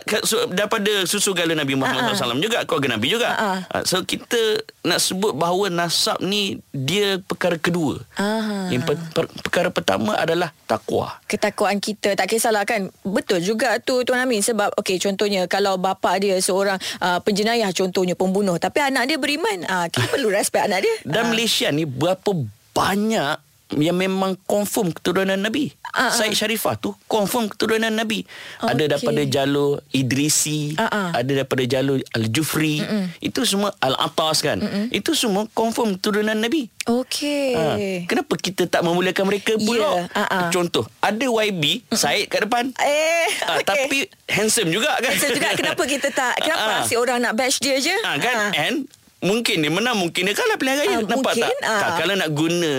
Daripada 0.51 0.91
susu 1.07 1.31
gala 1.31 1.55
Nabi 1.55 1.73
Muhammad 1.79 2.13
ha. 2.13 2.17
SAW 2.17 2.37
juga 2.43 2.63
Keluarga 2.67 2.89
Nabi 2.97 3.07
juga. 3.07 3.29
Ha. 3.33 3.49
So 3.87 4.03
kita 4.03 4.61
Nak 4.85 4.99
sebut 4.99 5.33
bahawa 5.37 5.69
Nasab 5.69 6.19
ni 6.21 6.59
Dia 6.69 7.17
perkara 7.23 7.55
kedua. 7.57 8.01
Ha. 8.19 8.69
Yang 8.69 8.83
per, 8.87 8.95
per, 9.15 9.25
Perkara 9.41 9.69
pertama 9.73 10.17
adalah 10.17 10.51
Takwa. 10.67 11.17
Ketakwaan 11.25 11.79
kita. 11.79 12.13
Tak 12.13 12.27
kisahlah 12.29 12.67
kan. 12.67 12.91
Betul 13.01 13.41
juga 13.41 13.79
tu 13.81 14.03
Tuan 14.03 14.21
Amin. 14.21 14.43
Sebab 14.43 14.75
okay, 14.77 14.99
contohnya 15.01 15.47
Kalau 15.47 15.79
bapa 15.79 16.19
dia 16.19 16.37
seorang 16.37 16.77
uh, 17.01 17.19
Penjenayah 17.23 17.71
contohnya 17.73 18.13
Pembunuh. 18.13 18.59
Tapi 18.59 18.83
anak 18.83 19.07
dia 19.09 19.17
beriman. 19.17 19.65
Uh, 19.65 19.87
Kita 19.89 20.07
perlu 20.13 20.29
respect 20.29 20.67
anak 20.67 20.85
dia. 20.85 20.95
Dan 21.07 21.23
ha. 21.25 21.29
Malaysia 21.31 21.67
ni 21.71 21.87
Berapa 21.87 22.31
banyak 22.71 23.50
yang 23.79 23.95
memang 23.95 24.35
confirm 24.43 24.91
keturunan 24.91 25.39
Nabi. 25.39 25.71
Uh-uh. 25.91 26.11
Said 26.11 26.31
Sharifah 26.31 26.79
tu 26.79 26.95
confirm 27.07 27.51
keturunan 27.51 27.91
Nabi. 27.91 28.23
Okay. 28.63 28.71
Ada 28.71 28.83
daripada 28.95 29.21
jalur 29.27 29.83
Idrisi, 29.91 30.75
uh-uh. 30.75 31.11
ada 31.11 31.31
daripada 31.43 31.63
jalur 31.67 31.99
Al-Jufri. 32.15 32.79
Uh-uh. 32.79 33.05
Itu 33.19 33.43
semua 33.43 33.75
Al-Atas 33.83 34.43
kan. 34.43 34.63
Uh-uh. 34.63 34.87
Itu 34.91 35.15
semua 35.15 35.47
confirm 35.51 35.99
keturunan 35.99 36.35
Nabi. 36.35 36.71
Okey. 36.87 37.53
Uh, 37.53 37.77
kenapa 38.07 38.33
kita 38.39 38.65
tak 38.71 38.81
memuliakan 38.87 39.27
mereka 39.27 39.59
pula? 39.59 40.07
Yeah. 40.07 40.23
Uh-uh. 40.23 40.47
Contoh, 40.51 40.87
ada 41.03 41.25
YB 41.27 41.87
uh-uh. 41.87 41.99
Said 41.99 42.31
kat 42.31 42.47
depan. 42.47 42.71
Eh, 42.79 43.27
uh, 43.47 43.59
okay. 43.59 43.63
tapi 43.67 43.97
handsome 44.31 44.71
juga 44.71 44.95
kan. 44.99 45.11
Handsome 45.11 45.35
juga. 45.35 45.49
Kenapa 45.59 45.83
kita 45.87 46.07
tak? 46.11 46.39
Kenapa 46.43 46.83
uh-uh. 46.83 46.87
si 46.87 46.95
orang 46.95 47.19
nak 47.19 47.35
bash 47.35 47.59
dia 47.59 47.77
je? 47.83 47.95
Uh, 48.03 48.17
kan? 48.19 48.37
Uh. 48.51 48.53
And 48.55 48.77
Mungkin 49.21 49.61
dia 49.61 49.69
menang 49.69 50.01
Mungkin 50.01 50.25
dia 50.25 50.33
kalah 50.33 50.57
pilihan 50.57 50.81
raya 50.81 50.97
uh, 50.97 51.01
Nampak 51.05 51.37
mungkin, 51.37 51.53
tak? 51.61 51.69
Uh. 51.69 51.93
Kalau 52.01 52.13
nak 52.17 52.29
guna 52.33 52.73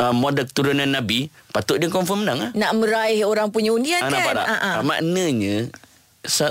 uh, 0.00 0.14
model 0.14 0.48
keturunan 0.48 0.88
Nabi, 0.88 1.28
patut 1.52 1.76
dia 1.76 1.92
confirm 1.92 2.24
menang. 2.24 2.38
Ha? 2.38 2.48
Nak 2.56 2.72
meraih 2.78 3.26
orang 3.26 3.52
punya 3.52 3.74
undian 3.74 4.00
ha, 4.00 4.08
kan? 4.08 4.12
Nampak 4.16 4.32
tak? 4.38 4.46
Ha, 4.46 4.56
ha. 4.56 4.70
Maknanya, 4.80 5.56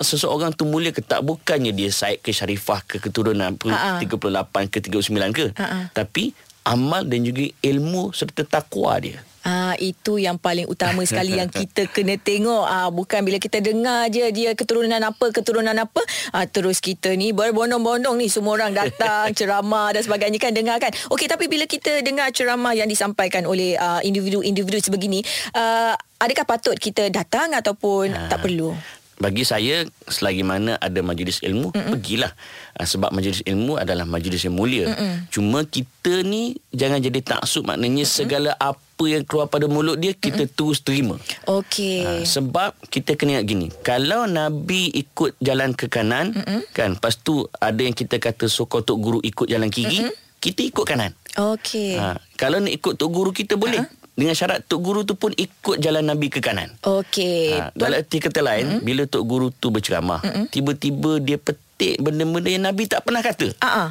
seseorang 0.03 0.51
tu 0.53 0.67
mulia 0.67 0.91
ke 0.91 1.01
tak, 1.01 1.23
bukannya 1.23 1.71
dia 1.71 1.89
Said 1.89 2.19
ke 2.21 2.29
Syarifah 2.35 2.83
ke 2.85 3.01
keturunan 3.01 3.55
ha. 3.71 3.97
38 3.97 4.11
ke 4.67 4.77
39 4.83 5.31
ke. 5.33 5.45
Ha. 5.57 5.89
Tapi, 5.95 6.35
amal 6.67 7.07
dan 7.07 7.25
juga 7.25 7.49
ilmu 7.65 8.13
serta 8.13 8.45
takwa 8.45 8.93
dia. 9.01 9.23
Ah 9.41 9.73
itu 9.81 10.21
yang 10.21 10.37
paling 10.37 10.69
utama 10.69 11.01
sekali 11.01 11.33
yang 11.33 11.49
kita 11.49 11.89
kena 11.89 12.15
tengok 12.21 12.61
ah 12.61 12.93
bukan 12.93 13.25
bila 13.25 13.41
kita 13.41 13.57
dengar 13.57 14.05
je 14.13 14.29
dia 14.29 14.53
keturunan 14.53 15.01
apa 15.01 15.33
keturunan 15.33 15.73
apa 15.73 16.01
ah 16.29 16.45
terus 16.45 16.77
kita 16.77 17.17
ni 17.17 17.33
berbondong-bondong 17.33 18.21
ni 18.21 18.29
semua 18.29 18.61
orang 18.61 18.77
datang 18.77 19.33
ceramah 19.37 19.89
dan 19.97 20.05
sebagainya 20.05 20.37
kan 20.37 20.53
dengar 20.53 20.77
kan. 20.77 20.93
Okey 21.09 21.25
tapi 21.25 21.49
bila 21.49 21.65
kita 21.65 22.05
dengar 22.05 22.29
ceramah 22.29 22.77
yang 22.77 22.85
disampaikan 22.85 23.49
oleh 23.49 23.73
uh, 23.81 23.97
individu-individu 24.05 24.77
sebegini 24.77 25.25
uh, 25.57 25.97
adakah 26.21 26.45
patut 26.45 26.77
kita 26.77 27.09
datang 27.09 27.57
ataupun 27.57 28.13
ha. 28.13 28.29
tak 28.29 28.45
perlu? 28.45 28.77
Bagi 29.21 29.45
saya 29.45 29.85
selagi 30.09 30.41
mana 30.41 30.81
ada 30.81 30.97
majlis 31.05 31.45
ilmu 31.45 31.69
Mm-mm. 31.69 31.93
pergilah 31.93 32.33
uh, 32.81 32.87
sebab 32.89 33.13
majlis 33.13 33.45
ilmu 33.45 33.77
adalah 33.77 34.09
majlis 34.09 34.41
yang 34.49 34.57
mulia 34.57 34.89
Mm-mm. 34.89 35.29
cuma 35.29 35.61
kita 35.61 36.25
ni 36.25 36.57
jangan 36.73 36.97
jadi 36.97 37.21
taksub 37.21 37.69
maknanya 37.69 38.01
Mm-mm. 38.01 38.17
segala 38.17 38.51
apa 38.57 39.03
yang 39.05 39.21
keluar 39.21 39.45
pada 39.45 39.69
mulut 39.69 40.01
dia 40.01 40.17
kita 40.17 40.49
Mm-mm. 40.49 40.57
terus 40.57 40.81
terima 40.81 41.21
okey 41.45 42.01
uh, 42.01 42.25
sebab 42.25 42.73
kita 42.89 43.13
kena 43.13 43.37
ingat 43.37 43.45
gini 43.45 43.67
kalau 43.85 44.25
nabi 44.25 44.89
ikut 44.89 45.37
jalan 45.37 45.77
ke 45.77 45.85
kanan 45.85 46.33
Mm-mm. 46.33 46.65
kan 46.73 46.97
lepas 46.97 47.21
tu 47.21 47.45
ada 47.61 47.77
yang 47.77 47.93
kita 47.93 48.17
kata 48.17 48.49
sokong 48.49 48.81
tok 48.81 48.97
guru 48.97 49.19
ikut 49.21 49.45
jalan 49.45 49.69
kiri 49.69 50.09
Mm-mm. 50.09 50.41
kita 50.41 50.65
ikut 50.65 50.83
kanan 50.89 51.13
okey 51.37 52.01
uh, 52.01 52.17
kalau 52.41 52.57
nak 52.57 52.73
ikut 52.73 52.97
tok 52.97 53.09
guru 53.13 53.29
kita 53.29 53.53
boleh 53.53 53.85
uh-huh 53.85 54.00
dengan 54.21 54.37
syarat 54.37 54.61
tok 54.69 54.77
guru 54.85 55.01
tu 55.01 55.17
pun 55.17 55.33
ikut 55.33 55.81
jalan 55.81 56.05
nabi 56.05 56.29
ke 56.29 56.37
kanan. 56.45 56.69
Okey. 56.85 57.57
Ha, 57.57 57.73
dalam 57.73 58.05
erti 58.05 58.21
kata 58.21 58.45
lain, 58.45 58.77
mm-hmm. 58.77 58.85
bila 58.85 59.09
tok 59.09 59.25
guru 59.25 59.49
tu 59.49 59.73
berceramah, 59.73 60.21
mm-hmm. 60.21 60.45
tiba-tiba 60.53 61.17
dia 61.17 61.41
petik 61.41 61.97
benda-benda 61.97 62.49
yang 62.53 62.69
nabi 62.69 62.85
tak 62.85 63.01
pernah 63.01 63.25
kata. 63.25 63.49
Uh-uh. 63.57 63.89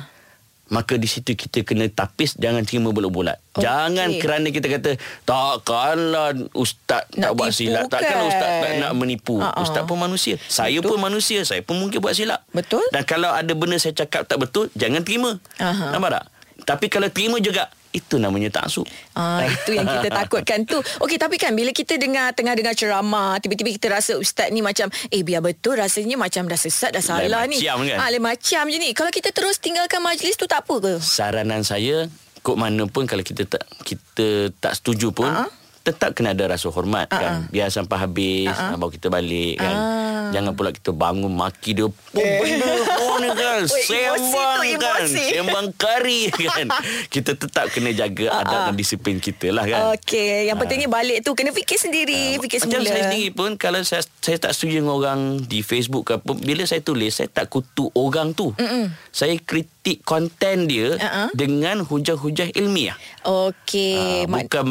maka 0.70 0.94
di 0.94 1.10
situ 1.10 1.34
kita 1.34 1.66
kena 1.66 1.90
tapis 1.90 2.38
jangan 2.38 2.62
terima 2.62 2.94
bulat-bulat. 2.94 3.42
Okay. 3.58 3.66
Jangan 3.66 4.08
kerana 4.22 4.54
kita 4.54 4.70
kata 4.70 4.90
takkanlah 5.26 6.30
ustaz 6.54 7.10
nak 7.18 7.26
tak 7.26 7.32
buat 7.34 7.50
silap. 7.50 7.90
Kan? 7.90 7.98
Takkanlah 7.98 8.26
ustaz 8.30 8.50
tak 8.62 8.72
nak 8.78 8.92
menipu. 8.94 9.42
Uh-uh. 9.42 9.66
Ustaz 9.66 9.82
pun 9.82 9.98
manusia. 9.98 10.38
Saya 10.46 10.78
betul. 10.78 10.94
pun 10.94 10.98
manusia. 11.02 11.42
Saya 11.42 11.60
pun 11.66 11.74
mungkin 11.74 11.98
buat 11.98 12.14
silap. 12.14 12.46
Betul. 12.54 12.86
Dan 12.94 13.02
kalau 13.02 13.34
ada 13.34 13.50
benda 13.50 13.82
saya 13.82 13.98
cakap 13.98 14.30
tak 14.30 14.38
betul, 14.38 14.70
jangan 14.78 15.02
terima. 15.02 15.42
Uh-huh. 15.58 15.90
Nampak 15.90 16.22
tak? 16.22 16.24
Tapi 16.62 16.86
kalau 16.86 17.10
terima 17.10 17.42
juga 17.42 17.66
itu 17.90 18.22
namanya 18.22 18.50
taksub. 18.50 18.86
Ah 19.18 19.42
itu 19.46 19.74
yang 19.74 19.86
kita 19.86 20.08
takutkan 20.22 20.62
tu. 20.62 20.78
Okey 21.02 21.18
tapi 21.18 21.36
kan 21.36 21.54
bila 21.54 21.74
kita 21.74 21.98
dengar 21.98 22.30
tengah 22.34 22.54
dengar 22.54 22.74
ceramah 22.74 23.38
tiba-tiba 23.42 23.74
kita 23.74 23.86
rasa 23.90 24.14
ustaz 24.16 24.50
ni 24.54 24.62
macam 24.62 24.86
eh 25.10 25.22
biar 25.22 25.42
betul 25.42 25.78
rasanya 25.78 26.14
macam 26.14 26.46
dah 26.46 26.58
sesat 26.58 26.94
dah 26.94 27.02
salah 27.02 27.26
lain 27.26 27.50
ni. 27.50 27.58
Macam 27.62 27.86
kan? 27.86 27.98
Ah 27.98 28.08
lain 28.10 28.22
macam 28.22 28.62
je 28.70 28.78
ni. 28.78 28.90
Kalau 28.94 29.10
kita 29.10 29.34
terus 29.34 29.58
tinggalkan 29.58 30.00
majlis 30.02 30.38
tu 30.38 30.46
tak 30.46 30.66
apa 30.66 30.74
ke? 30.78 30.92
Saranan 31.02 31.66
saya 31.66 32.06
kok 32.40 32.56
mana 32.56 32.88
pun 32.88 33.04
kalau 33.04 33.20
kita 33.20 33.44
tak 33.44 33.68
kita 33.84 34.48
tak 34.56 34.72
setuju 34.72 35.12
pun 35.12 35.28
uh-huh 35.28 35.59
tetap 35.90 36.14
kena 36.14 36.32
ada 36.32 36.54
rasa 36.54 36.70
hormat 36.70 37.10
uh-uh. 37.10 37.18
kan 37.18 37.32
biar 37.50 37.68
sampai 37.68 37.96
habis 37.98 38.48
uh-uh. 38.54 38.78
baru 38.78 38.90
kita 38.94 39.08
balik 39.10 39.58
kan 39.58 39.74
uh. 39.74 40.30
jangan 40.30 40.52
pula 40.54 40.70
kita 40.70 40.94
bangun 40.94 41.32
maki 41.34 41.74
dia 41.74 41.90
oh, 41.90 41.94
eh. 42.14 42.38
benda 42.38 42.70
oh 43.02 43.16
ni 43.18 43.28
kan 43.34 43.60
sembang 43.66 44.62
kan 44.78 45.04
sembang 45.10 45.68
kari 45.74 46.30
kan 46.30 46.66
kita 47.14 47.34
tetap 47.34 47.66
kena 47.74 47.90
jaga 47.90 48.30
uh-uh. 48.30 48.42
adat 48.46 48.58
dan 48.70 48.74
disiplin 48.78 49.18
kita 49.18 49.50
lah 49.50 49.66
kan 49.66 49.94
okey 49.98 50.46
yang 50.46 50.56
pentingnya 50.56 50.88
uh. 50.88 50.94
balik 50.94 51.18
tu 51.26 51.34
kena 51.34 51.50
fikir 51.50 51.76
sendiri 51.76 52.38
uh. 52.38 52.40
fikir 52.40 52.58
semula 52.62 52.80
macam 52.80 52.92
saya 52.94 53.02
sendiri 53.10 53.28
pun 53.34 53.50
kalau 53.58 53.80
saya 53.82 54.02
saya 54.22 54.36
tak 54.38 54.52
setuju 54.54 54.80
dengan 54.80 54.94
orang 54.94 55.20
di 55.44 55.60
Facebook 55.66 56.08
ke 56.08 56.14
bila 56.46 56.62
saya 56.64 56.80
tulis 56.80 57.10
saya 57.10 57.26
tak 57.26 57.50
kutuk 57.50 57.90
orang 57.98 58.32
tu 58.32 58.54
Mm-mm. 58.54 58.94
saya 59.10 59.34
kritik 59.42 60.06
konten 60.06 60.70
dia 60.70 60.94
uh-uh. 60.94 61.28
dengan 61.34 61.82
hujah-hujah 61.82 62.54
ilmiah 62.54 62.94
okey 63.26 64.24
uh, 64.24 64.30
bukan 64.30 64.64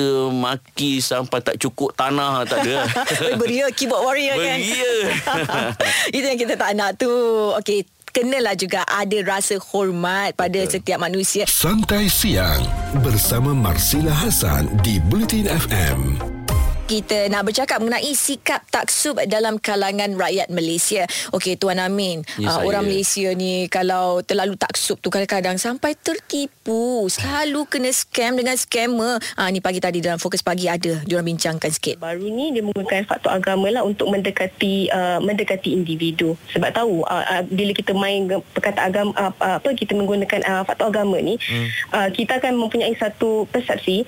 mengata 0.00 0.32
maki 0.32 1.00
sampai 1.00 1.38
tak 1.44 1.56
cukup 1.60 1.92
tanah 1.94 2.44
tak 2.48 2.64
ada. 2.64 2.88
Beria 3.40 3.68
keyboard 3.72 4.02
warrior 4.04 4.36
kan. 4.40 4.58
Beria. 4.58 4.94
Itu 6.16 6.24
yang 6.24 6.40
kita 6.40 6.54
tak 6.56 6.72
nak 6.76 6.96
tu. 6.96 7.10
Okey, 7.60 7.84
kenalah 8.10 8.56
juga 8.56 8.82
ada 8.88 9.18
rasa 9.22 9.60
hormat 9.60 10.34
pada 10.34 10.64
Betul. 10.64 10.72
setiap 10.80 10.98
manusia. 11.00 11.44
Santai 11.46 12.08
siang 12.08 12.64
bersama 13.04 13.52
Marsila 13.52 14.12
Hasan 14.12 14.72
di 14.80 14.98
Bulletin 15.06 15.46
FM 15.46 16.39
kita 16.90 17.30
nak 17.30 17.46
bercakap 17.46 17.78
mengenai 17.78 18.10
sikap 18.18 18.66
taksub 18.66 19.22
dalam 19.30 19.62
kalangan 19.62 20.10
rakyat 20.18 20.50
Malaysia. 20.50 21.06
Okey 21.30 21.54
Tuan 21.54 21.78
Amin, 21.78 22.26
ya, 22.34 22.50
uh, 22.50 22.66
orang 22.66 22.82
Malaysia 22.82 23.30
ni 23.30 23.70
kalau 23.70 24.26
terlalu 24.26 24.58
taksub 24.58 24.98
tu 24.98 25.06
kadang-kadang 25.06 25.54
sampai 25.54 25.94
tertipu, 25.94 27.06
selalu 27.06 27.62
kena 27.70 27.94
scam 27.94 28.34
dengan 28.34 28.58
scammer. 28.58 29.22
Ah 29.38 29.46
uh, 29.46 29.48
ni 29.54 29.62
pagi 29.62 29.78
tadi 29.78 30.02
dalam 30.02 30.18
fokus 30.18 30.42
pagi 30.42 30.66
ada 30.66 30.98
diorang 31.06 31.30
bincangkan 31.30 31.70
sikit. 31.70 32.02
Baru 32.02 32.26
ni 32.26 32.50
dia 32.50 32.66
menggunakan 32.66 33.06
faktor 33.06 33.38
agama 33.38 33.70
lah 33.70 33.86
untuk 33.86 34.10
mendekati 34.10 34.90
uh, 34.90 35.22
mendekati 35.22 35.70
individu. 35.70 36.34
Sebab 36.50 36.74
tahu 36.74 37.06
uh, 37.06 37.22
uh, 37.38 37.46
bila 37.46 37.70
kita 37.70 37.94
main 37.94 38.26
perkataan 38.50 38.90
agama 38.90 39.14
uh, 39.14 39.62
apa 39.62 39.70
kita 39.78 39.94
menggunakan 39.94 40.42
uh, 40.42 40.62
faktor 40.66 40.90
agama 40.90 41.22
ni, 41.22 41.38
hmm. 41.38 41.66
uh, 41.94 42.08
kita 42.10 42.42
akan 42.42 42.58
mempunyai 42.58 42.98
satu 42.98 43.46
persepsi 43.46 44.02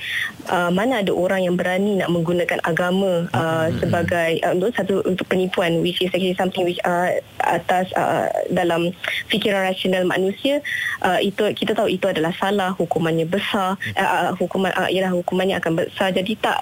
uh, 0.51 0.75
mana 0.75 1.07
ada 1.07 1.15
orang 1.15 1.47
yang 1.47 1.55
berani 1.55 2.03
nak 2.03 2.11
menggunakan 2.11 2.59
agama 2.59 2.71
uh, 2.77 3.69
hmm. 3.69 3.79
sebagai 3.81 4.31
uh, 4.43 4.53
untuk 4.53 4.73
satu 4.75 4.95
untuk 5.05 5.27
penipuan 5.29 5.81
which 5.81 6.01
is 6.01 6.11
actually 6.13 6.37
something 6.37 6.65
which 6.65 6.81
uh, 6.85 7.13
atas 7.43 7.91
uh, 7.97 8.29
dalam 8.53 8.93
fikiran 9.29 9.69
rasional 9.69 10.05
manusia 10.07 10.61
uh, 11.05 11.19
itu 11.21 11.53
kita 11.57 11.77
tahu 11.77 11.89
itu 11.89 12.07
adalah 12.09 12.33
salah 12.37 12.73
hukumannya 12.77 13.29
besar 13.29 13.77
uh, 13.97 14.01
uh, 14.01 14.31
hukuman 14.37 14.73
uh, 14.77 14.89
ialah 14.89 15.13
hukumannya 15.13 15.59
akan 15.59 15.87
besar 15.87 16.15
jadi 16.15 16.33
tak 16.39 16.59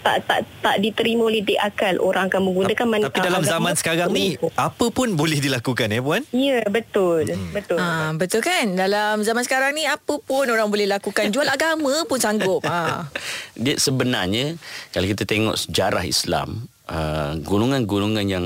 tak 0.00 0.24
tak 0.24 0.40
tak 0.64 0.76
diterima 0.80 1.28
oleh 1.28 1.44
di 1.44 1.54
akal 1.60 2.00
orang 2.00 2.32
akan 2.32 2.40
menggunakan 2.48 2.86
mana 2.88 3.04
tapi 3.08 3.20
dalam 3.20 3.44
zaman 3.44 3.74
sekarang 3.76 4.08
ni 4.12 4.36
apa 4.56 4.86
pun 4.90 5.14
boleh 5.14 5.38
dilakukan 5.38 5.92
ya 5.92 6.00
puan? 6.00 6.22
Ya 6.32 6.64
betul 6.66 7.28
hmm. 7.28 7.52
betul. 7.52 7.78
Ha, 7.78 8.16
betul 8.16 8.40
kan? 8.40 8.76
Dalam 8.76 9.20
zaman 9.22 9.42
sekarang 9.44 9.76
ni 9.76 9.84
apa 9.84 10.16
pun 10.20 10.48
orang 10.48 10.68
boleh 10.72 10.88
lakukan. 10.88 11.28
Jual 11.28 11.48
agama 11.56 12.04
pun 12.08 12.18
sanggup. 12.18 12.64
Ha. 12.64 13.06
dia 13.64 13.76
sebenarnya 13.76 14.56
kalau 14.90 15.06
kita 15.06 15.28
tengok 15.28 15.56
sejarah 15.56 16.04
Islam 16.08 16.68
uh, 16.88 17.36
golongan-golongan 17.44 18.26
yang 18.26 18.44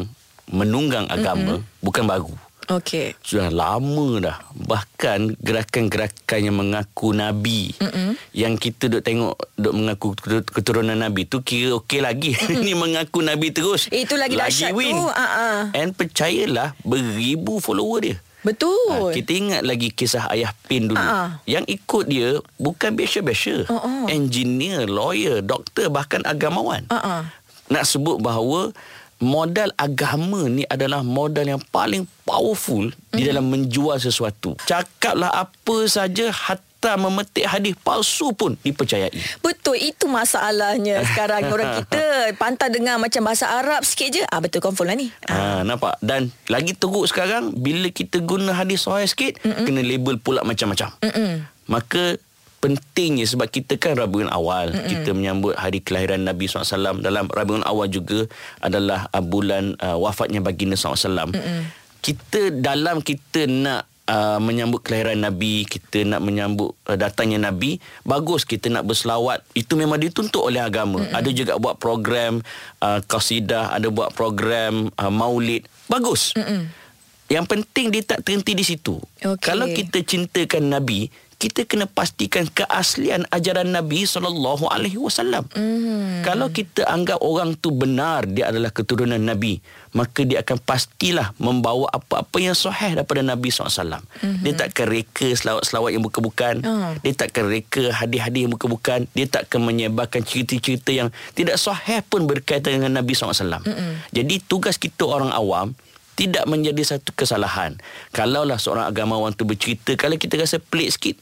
menunggang 0.51 1.09
agama 1.09 1.57
mm-hmm. 1.61 1.81
bukan 1.81 2.05
baru 2.05 2.35
Okey. 2.69 3.13
Sudah 3.21 3.53
lama 3.53 4.09
dah. 4.21 4.37
Bahkan 4.57 5.37
gerakan-gerakan 5.41 6.41
yang 6.41 6.57
mengaku 6.57 7.13
nabi 7.13 7.77
Mm-mm. 7.77 8.17
yang 8.33 8.57
kita 8.57 8.89
duk 8.89 9.05
tengok 9.05 9.37
duk 9.55 9.75
mengaku 9.77 10.17
keturunan 10.49 10.97
nabi 10.97 11.29
tu 11.29 11.45
kira 11.45 11.77
okey 11.85 12.01
lagi. 12.01 12.33
Ini 12.57 12.73
mengaku 12.73 13.21
nabi 13.21 13.53
terus. 13.53 13.89
Itu 13.93 14.17
lagi, 14.17 14.37
lagi 14.37 14.65
dahsyat 14.65 14.73
win. 14.73 14.97
tu. 14.97 15.05
Uh-uh. 15.09 15.61
And 15.77 15.93
percayalah 15.93 16.73
beribu 16.81 17.61
follower 17.61 18.01
dia. 18.01 18.17
Betul. 18.45 18.93
Ha, 18.93 19.17
kita 19.17 19.31
ingat 19.33 19.63
lagi 19.65 19.89
kisah 19.89 20.29
ayah 20.29 20.53
Pin 20.69 20.93
dulu. 20.93 21.01
Uh-uh. 21.01 21.41
Yang 21.49 21.65
ikut 21.81 22.05
dia 22.09 22.29
bukan 22.61 22.93
biasa-biasa. 22.93 23.73
Uh-uh. 23.73 24.05
Engineer, 24.13 24.85
lawyer, 24.85 25.41
doktor 25.41 25.89
bahkan 25.89 26.21
agamawan. 26.29 26.85
Uh-uh. 26.93 27.25
Nak 27.73 27.85
sebut 27.89 28.21
bahawa 28.21 28.77
modal 29.25 29.73
agama 29.81 30.45
ni 30.53 30.69
adalah 30.69 31.01
modal 31.01 31.49
yang 31.49 31.63
paling 31.73 32.05
powerful 32.29 32.93
mm. 32.93 33.17
di 33.17 33.25
dalam 33.25 33.49
menjual 33.49 33.97
sesuatu. 33.97 34.53
Cakaplah 34.69 35.33
apa 35.33 35.77
saja 35.89 36.29
hatta 36.29 37.01
memetik 37.01 37.49
hadis 37.49 37.73
palsu 37.81 38.37
pun 38.37 38.61
dipercayai. 38.61 39.41
Betul, 39.41 39.81
itu 39.81 40.05
masalahnya 40.05 41.01
sekarang 41.09 41.49
orang 41.49 41.73
kita 41.81 42.37
pantang 42.37 42.77
dengar 42.77 43.01
macam 43.01 43.25
bahasa 43.25 43.49
Arab 43.49 43.81
sikit 43.89 44.21
je. 44.21 44.23
Ah 44.29 44.45
betul 44.45 44.61
confirm 44.61 44.93
lah 44.93 44.97
ni. 45.01 45.09
Ha, 45.33 45.65
nampak? 45.65 45.97
Dan 46.05 46.29
lagi 46.53 46.77
teruk 46.77 47.09
sekarang 47.09 47.57
bila 47.57 47.89
kita 47.89 48.21
guna 48.21 48.53
hadis 48.53 48.85
sahih 48.85 49.09
sikit 49.09 49.41
Mm-mm. 49.41 49.65
kena 49.65 49.81
label 49.81 50.21
pula 50.21 50.45
macam-macam. 50.45 50.93
Mm-mm. 51.01 51.49
Maka 51.65 52.21
pentingnya 52.65 53.29
sebab 53.29 53.53
kita 53.53 53.77
kan 53.77 53.93
Rabiul 53.93 54.33
Awal 54.33 54.73
mm-hmm. 54.73 54.89
kita 54.89 55.11
menyambut 55.13 55.53
hari 55.53 55.85
kelahiran 55.85 56.25
Nabi 56.25 56.49
SAW 56.49 57.05
dalam 57.05 57.29
Rabiul 57.29 57.61
Awal 57.61 57.93
juga 57.93 58.25
adalah 58.65 59.05
uh, 59.13 59.21
bulan 59.21 59.77
uh, 59.85 60.01
wafatnya 60.01 60.41
baginda 60.41 60.73
SAW 60.73 61.29
mm-hmm. 61.29 61.61
kita 62.01 62.57
dalam 62.57 63.05
kita 63.05 63.45
nak 63.45 63.85
uh, 64.09 64.41
menyambut 64.41 64.81
kelahiran 64.81 65.21
Nabi 65.21 65.69
kita 65.69 66.09
nak 66.09 66.25
menyambut 66.25 66.73
uh, 66.89 66.97
datangnya 66.97 67.53
Nabi 67.53 67.77
bagus 68.01 68.49
kita 68.49 68.73
nak 68.73 68.89
berselawat 68.89 69.45
itu 69.53 69.77
memang 69.77 70.01
dituntut 70.01 70.41
oleh 70.41 70.65
agama 70.65 71.05
mm-hmm. 71.05 71.21
ada 71.21 71.31
juga 71.37 71.61
buat 71.61 71.77
program 71.77 72.41
uh, 72.81 73.05
kasidah 73.05 73.77
ada 73.77 73.93
buat 73.93 74.17
program 74.17 74.89
uh, 74.97 75.13
maulid 75.13 75.69
bagus 75.85 76.33
mm-hmm. 76.33 76.81
Yang 77.25 77.47
penting 77.49 77.89
dia 77.89 78.03
tak 78.05 78.21
terhenti 78.21 78.53
di 78.53 78.61
situ. 78.61 79.01
Okay. 79.17 79.41
Kalau 79.41 79.65
kita 79.65 80.05
cintakan 80.05 80.77
Nabi, 80.77 81.09
kita 81.45 81.69
kena 81.69 81.85
pastikan 81.85 82.49
keaslian 82.49 83.29
ajaran 83.29 83.69
Nabi 83.69 84.09
sallallahu 84.09 84.65
alaihi 84.73 84.97
wasallam. 84.97 85.45
Hmm. 85.53 86.25
Kalau 86.25 86.49
kita 86.49 86.89
anggap 86.89 87.21
orang 87.21 87.53
tu 87.53 87.69
benar 87.69 88.25
dia 88.25 88.49
adalah 88.49 88.73
keturunan 88.73 89.21
Nabi, 89.21 89.61
maka 89.93 90.25
dia 90.25 90.41
akan 90.41 90.57
pastilah 90.59 91.37
membawa 91.37 91.93
apa-apa 91.93 92.41
yang 92.43 92.57
sahih 92.57 92.99
daripada 92.99 93.23
Nabi 93.23 93.53
SAW. 93.55 93.69
Mm-hmm. 93.71 94.43
Dia 94.43 94.53
takkan 94.59 94.87
reka 94.91 95.29
selawat-selawat 95.37 95.91
yang 95.95 96.03
bukan-bukan. 96.03 96.55
Oh. 96.67 96.97
Dia 96.99 97.15
takkan 97.15 97.47
reka 97.47 97.95
hadis-hadis 97.95 98.41
yang 98.49 98.53
bukan-bukan. 98.59 99.07
Dia 99.15 99.27
takkan 99.31 99.63
menyebarkan 99.63 100.27
cerita-cerita 100.27 100.91
yang 100.91 101.09
tidak 101.39 101.63
sahih 101.63 102.03
pun 102.03 102.27
berkaitan 102.27 102.83
dengan 102.83 102.99
Nabi 102.99 103.15
SAW. 103.15 103.63
Mm-hmm. 103.63 103.93
Jadi 104.11 104.35
tugas 104.49 104.81
kita 104.81 105.07
orang 105.07 105.31
awam 105.31 105.79
tidak 106.15 106.47
menjadi 106.47 106.97
satu 106.97 107.11
kesalahan. 107.15 107.79
Kalaulah 108.15 108.59
seorang 108.59 108.87
agamawan 108.87 109.35
tu 109.35 109.43
bercerita, 109.47 109.99
kalau 109.99 110.15
kita 110.15 110.39
rasa 110.39 110.63
pelik 110.63 110.95
sikit, 110.95 111.17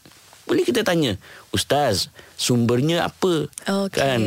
boleh 0.47 0.65
kita 0.67 0.83
tanya 0.83 1.17
ustaz 1.55 2.11
sumbernya 2.35 3.07
apa 3.07 3.47
okay. 3.65 3.99
kan 3.99 4.21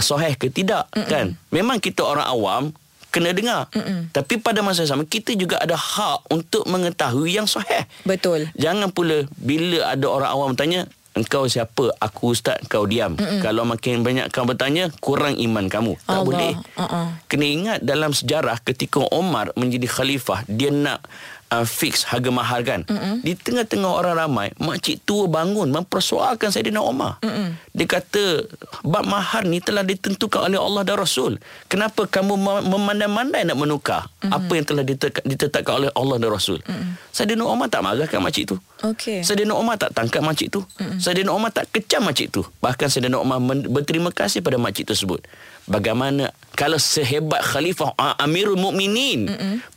sahih 0.00 0.34
ke 0.34 0.48
tidak 0.48 0.88
Mm-mm. 0.96 1.08
kan 1.08 1.26
memang 1.52 1.76
kita 1.78 2.00
orang 2.00 2.26
awam 2.26 2.64
kena 3.12 3.36
dengar 3.36 3.68
Mm-mm. 3.76 4.08
tapi 4.10 4.40
pada 4.40 4.64
masa 4.64 4.88
sama 4.88 5.04
kita 5.04 5.36
juga 5.36 5.60
ada 5.60 5.76
hak 5.76 6.32
untuk 6.32 6.64
mengetahui 6.64 7.36
yang 7.36 7.44
sahih 7.44 7.84
betul 8.08 8.48
jangan 8.56 8.88
pula 8.88 9.28
bila 9.36 9.92
ada 9.92 10.06
orang 10.08 10.30
awam 10.32 10.50
tanya 10.56 10.88
engkau 11.14 11.46
siapa 11.50 11.90
aku 11.98 12.34
ustaz 12.34 12.60
kau 12.70 12.86
diam 12.86 13.18
Mm-mm. 13.18 13.42
kalau 13.42 13.66
makin 13.66 14.06
banyak 14.06 14.30
kau 14.30 14.46
bertanya 14.46 14.88
kurang 15.02 15.34
iman 15.36 15.66
kamu 15.66 15.98
tak 16.06 16.10
Allah. 16.10 16.26
boleh 16.26 16.52
uh-uh. 16.78 17.06
kena 17.26 17.46
ingat 17.46 17.78
dalam 17.82 18.14
sejarah 18.14 18.62
ketika 18.62 19.02
Omar 19.10 19.50
menjadi 19.58 19.90
khalifah 19.90 20.46
dia 20.46 20.70
nak 20.70 21.02
uh, 21.50 21.66
fix 21.66 22.06
harga 22.06 22.30
mahal 22.30 22.62
kan. 22.62 22.86
Mm-mm. 22.86 23.20
Di 23.26 23.34
tengah-tengah 23.34 23.90
orang 23.90 24.14
ramai, 24.16 24.48
makcik 24.62 25.02
tua 25.02 25.26
bangun 25.26 25.68
mempersoalkan 25.68 26.54
Saidina 26.54 26.80
Omar. 26.80 27.18
Mm-mm. 27.20 27.58
Dia 27.70 27.86
kata 27.86 28.50
bab 28.82 29.06
mahar 29.06 29.46
ni 29.46 29.62
telah 29.62 29.86
ditentukan 29.86 30.50
oleh 30.50 30.58
Allah 30.58 30.82
dan 30.82 30.98
Rasul. 30.98 31.38
Kenapa 31.70 32.02
kamu 32.10 32.34
memandai-mandai 32.66 33.46
nak 33.46 33.58
menukar 33.58 34.10
mm-hmm. 34.10 34.30
apa 34.34 34.52
yang 34.58 34.66
telah 34.66 34.84
ditetapkan 35.22 35.74
oleh 35.78 35.90
Allah 35.94 36.16
dan 36.18 36.30
Rasul? 36.34 36.58
Mm-hmm. 36.66 36.90
Saidina 37.14 37.46
Umar 37.46 37.70
tak 37.70 37.86
marahkan 37.86 38.18
makcik 38.18 38.50
tu. 38.50 38.56
Okey. 38.82 39.22
Saidina 39.22 39.54
Umar 39.54 39.78
tak 39.78 39.94
tangkap 39.94 40.18
makcik 40.18 40.50
tu. 40.50 40.66
Mm-hmm. 40.66 40.98
Saidina 40.98 41.30
Umar 41.30 41.54
tak 41.54 41.70
kecam 41.70 42.02
makcik 42.02 42.34
tu. 42.34 42.42
Bahkan 42.58 42.90
Saidina 42.90 43.22
Umar 43.22 43.38
berterima 43.70 44.10
kasih 44.10 44.42
pada 44.42 44.58
makcik 44.58 44.90
tersebut. 44.90 45.22
Bagaimana 45.70 46.34
kalau 46.58 46.82
sehebat 46.82 47.46
khalifah 47.46 47.94
Amirul 48.18 48.58
Mukminin 48.58 49.30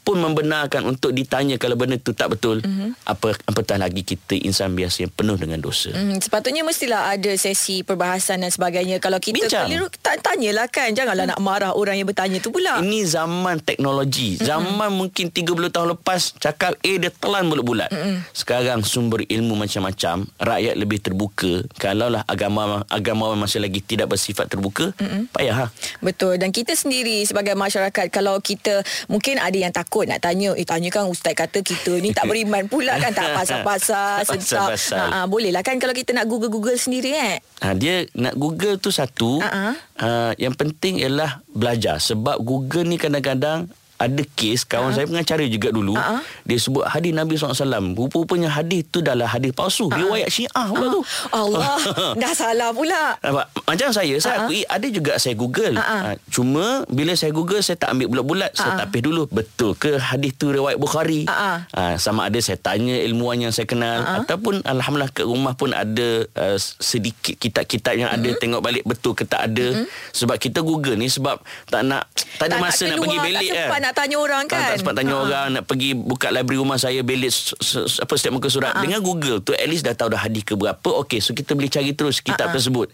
pun 0.04 0.20
membenarkan 0.20 0.84
untuk 0.84 1.16
ditanya 1.16 1.56
kalau 1.56 1.80
benda 1.80 1.96
itu 1.96 2.12
tak 2.12 2.36
betul 2.36 2.60
mm-hmm. 2.60 3.08
apa 3.08 3.40
apatah 3.48 3.80
lagi 3.80 4.04
kita 4.04 4.36
insan 4.36 4.76
biasa 4.76 5.08
yang 5.08 5.14
penuh 5.16 5.40
dengan 5.40 5.64
dosa 5.64 5.96
mm, 5.96 6.20
sepatutnya 6.20 6.68
mestilah 6.68 7.16
ada 7.16 7.32
sesi 7.40 7.88
perbahasan 7.94 8.42
dan 8.42 8.50
sebagainya 8.50 8.98
kalau 8.98 9.22
kita 9.22 9.46
Bincang. 9.46 9.70
keliru 9.70 9.88
tanyalah 10.02 10.66
kan 10.68 10.90
janganlah 10.92 11.30
mm. 11.30 11.32
nak 11.38 11.40
marah 11.40 11.72
orang 11.78 12.02
yang 12.02 12.10
bertanya 12.10 12.42
tu 12.42 12.50
pula 12.50 12.82
ini 12.82 13.06
zaman 13.06 13.62
teknologi 13.62 14.36
mm-hmm. 14.36 14.48
zaman 14.50 14.90
mungkin 14.90 15.30
30 15.30 15.70
tahun 15.70 15.88
lepas 15.94 16.22
cakap 16.42 16.74
A 16.82 16.92
dia 16.98 17.12
telan 17.14 17.48
bulat-bulat 17.54 17.94
mm-hmm. 17.94 18.34
sekarang 18.34 18.82
sumber 18.82 19.22
ilmu 19.30 19.54
macam-macam 19.54 20.26
rakyat 20.42 20.76
lebih 20.76 21.00
terbuka 21.06 21.62
kalaulah 21.78 22.26
agama 22.26 22.82
agama 22.90 23.38
masih 23.38 23.62
lagi 23.62 23.84
tidak 23.84 24.10
bersifat 24.10 24.50
terbuka 24.50 24.90
mm-hmm. 24.98 25.30
payah 25.30 25.56
ha? 25.56 25.66
betul 26.02 26.36
dan 26.42 26.50
kita 26.50 26.74
sendiri 26.74 27.22
sebagai 27.30 27.54
masyarakat 27.54 28.10
kalau 28.10 28.42
kita 28.42 28.82
mungkin 29.06 29.38
ada 29.38 29.58
yang 29.58 29.74
takut 29.74 30.10
nak 30.10 30.24
tanya 30.24 30.56
eh 30.58 30.66
tanya 30.66 30.90
kan 30.90 31.06
ustaz 31.06 31.38
kata 31.38 31.62
kita 31.62 32.00
ni 32.02 32.16
tak 32.16 32.26
beriman 32.26 32.66
pula 32.66 32.98
kan 32.98 33.14
tak 33.14 33.34
pasal-pasal 33.38 34.26
sedap 34.26 34.74
ha, 34.98 35.04
ha, 35.04 35.18
boleh 35.30 35.54
lah 35.54 35.62
kan 35.62 35.78
kalau 35.78 35.94
kita 35.94 36.16
nak 36.16 36.26
google-google 36.26 36.78
sendiri 36.80 37.12
eh 37.14 37.36
ha, 37.62 37.73
dia 37.76 38.06
nak 38.18 38.38
google 38.38 38.80
tu 38.80 38.90
satu 38.90 39.42
uh-huh. 39.42 39.74
uh, 40.00 40.32
yang 40.38 40.54
penting 40.58 41.02
ialah 41.02 41.42
belajar 41.52 41.98
sebab 42.00 42.42
google 42.42 42.88
ni 42.88 42.98
kadang-kadang 42.98 43.70
ada 44.04 44.24
kes 44.36 44.68
kawan 44.68 44.92
uh-huh. 44.92 44.96
saya 45.00 45.06
pengacara 45.08 45.44
juga 45.48 45.70
dulu 45.72 45.96
uh-huh. 45.96 46.20
dia 46.44 46.58
sebut 46.60 46.84
hadis 46.84 47.16
Nabi 47.16 47.40
SAW 47.40 47.96
rupa-rupanya 47.96 48.52
hadis 48.52 48.84
tu 48.92 49.00
adalah 49.00 49.32
hadis 49.32 49.56
palsu 49.56 49.88
uh-huh. 49.88 49.96
riwayat 49.96 50.28
syiah 50.28 50.68
pula 50.68 50.88
uh-huh. 50.92 50.96
tu 51.00 51.02
Allah 51.32 51.76
dah 52.22 52.34
salah 52.36 52.70
pula 52.76 53.16
macam 53.64 53.90
saya 53.96 54.16
saya 54.20 54.44
uh-huh. 54.44 54.48
akui 54.52 54.62
ada 54.68 54.88
juga 54.92 55.14
saya 55.16 55.36
google 55.40 55.76
uh-huh. 55.80 56.20
cuma 56.28 56.84
bila 56.92 57.16
saya 57.16 57.32
google 57.32 57.64
saya 57.64 57.80
tak 57.80 57.96
ambil 57.96 58.12
bulat-bulat 58.12 58.52
uh-huh. 58.52 58.64
saya 58.76 58.80
tak 58.84 58.88
pih 58.92 59.02
dulu 59.06 59.24
betul 59.32 59.72
ke 59.80 59.96
hadis 59.96 60.36
tu 60.36 60.52
riwayat 60.52 60.76
Bukhari 60.76 61.24
uh-huh. 61.24 61.64
uh, 61.72 61.96
sama 61.96 62.28
ada 62.28 62.40
saya 62.44 62.60
tanya 62.60 63.00
ilmuwan 63.08 63.40
yang 63.40 63.54
saya 63.56 63.66
kenal 63.66 64.04
uh-huh. 64.04 64.28
ataupun 64.28 64.66
Alhamdulillah 64.68 65.14
ke 65.16 65.24
rumah 65.24 65.56
pun 65.56 65.72
ada 65.72 66.28
uh, 66.36 66.58
sedikit 66.60 67.40
kitab-kitab 67.40 67.96
yang 67.96 68.12
uh-huh. 68.12 68.28
ada 68.28 68.40
tengok 68.42 68.60
balik 68.60 68.84
betul 68.84 69.16
ke 69.16 69.24
tak 69.24 69.48
ada 69.48 69.80
uh-huh. 69.80 69.88
sebab 70.12 70.36
kita 70.36 70.60
google 70.60 71.00
ni 71.00 71.08
sebab 71.08 71.40
tak 71.72 71.88
nak 71.88 72.10
tak 72.42 72.52
ada 72.52 72.60
masa 72.60 72.90
nak, 72.90 73.00
nak 73.00 73.02
pergi 73.08 73.18
belik 73.22 73.50
kan 73.54 73.80
nak 73.80 73.93
tanya 73.96 74.18
orang 74.20 74.46
kan. 74.46 74.76
Tak 74.76 74.84
sempat 74.84 74.96
tanya 74.98 75.16
ha. 75.16 75.24
orang 75.24 75.46
nak 75.56 75.64
pergi 75.70 75.96
buka 75.96 76.34
library 76.34 76.60
rumah 76.60 76.78
saya 76.78 77.00
belit 77.02 77.32
apa 77.34 78.14
setiap 78.20 78.34
muka 78.36 78.50
surat. 78.52 78.74
Ha. 78.76 78.84
Dengan 78.84 79.00
Google 79.00 79.40
tu 79.40 79.56
at 79.56 79.66
least 79.66 79.88
dah 79.88 79.96
tahu 79.96 80.12
dah 80.12 80.22
hadis 80.22 80.44
ke 80.44 80.54
berapa. 80.58 80.90
Okey, 81.06 81.24
so 81.24 81.32
kita 81.32 81.56
boleh 81.56 81.72
cari 81.72 81.96
terus 81.96 82.20
kitab 82.20 82.52
ha. 82.52 82.56
tersebut 82.56 82.92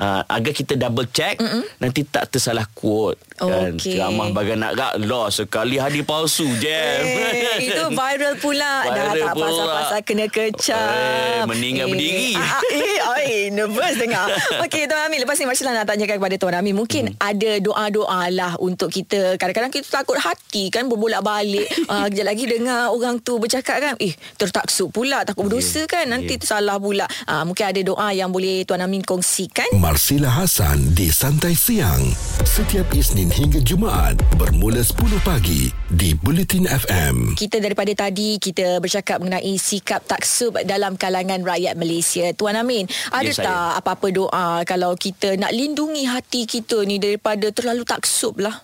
uh, 0.00 0.22
agar 0.24 0.52
kita 0.56 0.74
double 0.80 1.06
check 1.12 1.36
Mm-mm. 1.36 1.62
nanti 1.78 2.08
tak 2.08 2.32
tersalah 2.32 2.64
quote 2.72 3.20
kan 3.40 3.72
okay. 3.76 3.96
ceramah 3.96 4.28
bagai 4.36 4.56
nak 4.56 4.72
gak 4.76 4.92
lah 5.00 5.32
sekali 5.32 5.80
hadis 5.80 6.04
palsu 6.04 6.44
je 6.60 6.68
eh, 6.68 7.72
itu 7.72 7.84
viral 8.00 8.36
pula 8.36 8.84
viral 8.84 8.96
dah 8.96 9.12
tak 9.16 9.34
pasal-pasal 9.36 10.00
kena 10.04 10.26
kecam 10.28 10.76
eh, 10.76 11.42
meninggal 11.48 11.88
eh. 11.88 11.90
berdiri 11.92 12.30
ah, 12.40 12.60
eh, 12.68 12.98
eh, 13.24 13.44
nervous 13.52 13.94
dengar 13.96 14.28
Okey 14.64 14.84
Tuan 14.84 15.08
Amin 15.08 15.24
lepas 15.24 15.36
ni 15.40 15.48
Marcella 15.48 15.72
nak 15.72 15.88
tanyakan 15.88 16.16
kepada 16.20 16.36
Tuan 16.36 16.56
Amin 16.60 16.76
mungkin 16.76 17.16
hmm. 17.16 17.20
ada 17.20 17.50
doa-doa 17.64 18.20
lah 18.28 18.52
untuk 18.60 18.92
kita 18.92 19.40
kadang-kadang 19.40 19.72
kita 19.72 19.88
takut 19.88 20.20
hati 20.20 20.68
kan 20.68 20.84
berbolak 20.88 21.24
balik 21.24 21.68
uh, 21.88 22.06
kejap 22.12 22.26
lagi 22.28 22.44
dengar 22.44 22.92
orang 22.92 23.16
tu 23.24 23.40
bercakap 23.40 23.80
kan 23.80 23.94
eh 23.96 24.12
tertaksub 24.36 24.92
pula 24.92 25.24
takut 25.24 25.48
berdosa 25.48 25.84
yeah. 25.84 25.88
kan 25.88 26.04
nanti 26.12 26.36
yeah. 26.36 26.40
tersalah 26.40 26.76
pula 26.76 27.08
uh, 27.24 27.42
mungkin 27.48 27.64
ada 27.72 27.80
doa 27.80 28.08
yang 28.12 28.28
boleh 28.28 28.68
Tuan 28.68 28.84
Amin 28.84 29.00
kongsikan 29.00 29.68
Marsila 29.90 30.30
Hasan 30.30 30.94
di 30.94 31.10
Santai 31.10 31.50
Siang 31.50 32.14
setiap 32.46 32.94
Isnin 32.94 33.26
hingga 33.26 33.58
Jumaat 33.58 34.14
bermula 34.38 34.86
10 34.86 35.18
pagi 35.26 35.66
di 35.90 36.14
Bulletin 36.14 36.62
FM. 36.70 37.34
Kita 37.34 37.58
daripada 37.58 37.90
tadi 37.98 38.38
kita 38.38 38.78
bercakap 38.78 39.18
mengenai 39.18 39.50
sikap 39.58 40.06
taksub 40.06 40.62
dalam 40.62 40.94
kalangan 40.94 41.42
rakyat 41.42 41.74
Malaysia. 41.74 42.30
Tuan 42.38 42.54
Amin, 42.54 42.86
ada 43.10 43.34
ya, 43.34 43.34
tak 43.34 43.82
apa-apa 43.82 44.06
doa 44.14 44.62
kalau 44.62 44.94
kita 44.94 45.34
nak 45.34 45.50
lindungi 45.50 46.06
hati 46.06 46.46
kita 46.46 46.86
ni 46.86 47.02
daripada 47.02 47.50
terlalu 47.50 47.82
taksub 47.82 48.38
lah? 48.46 48.62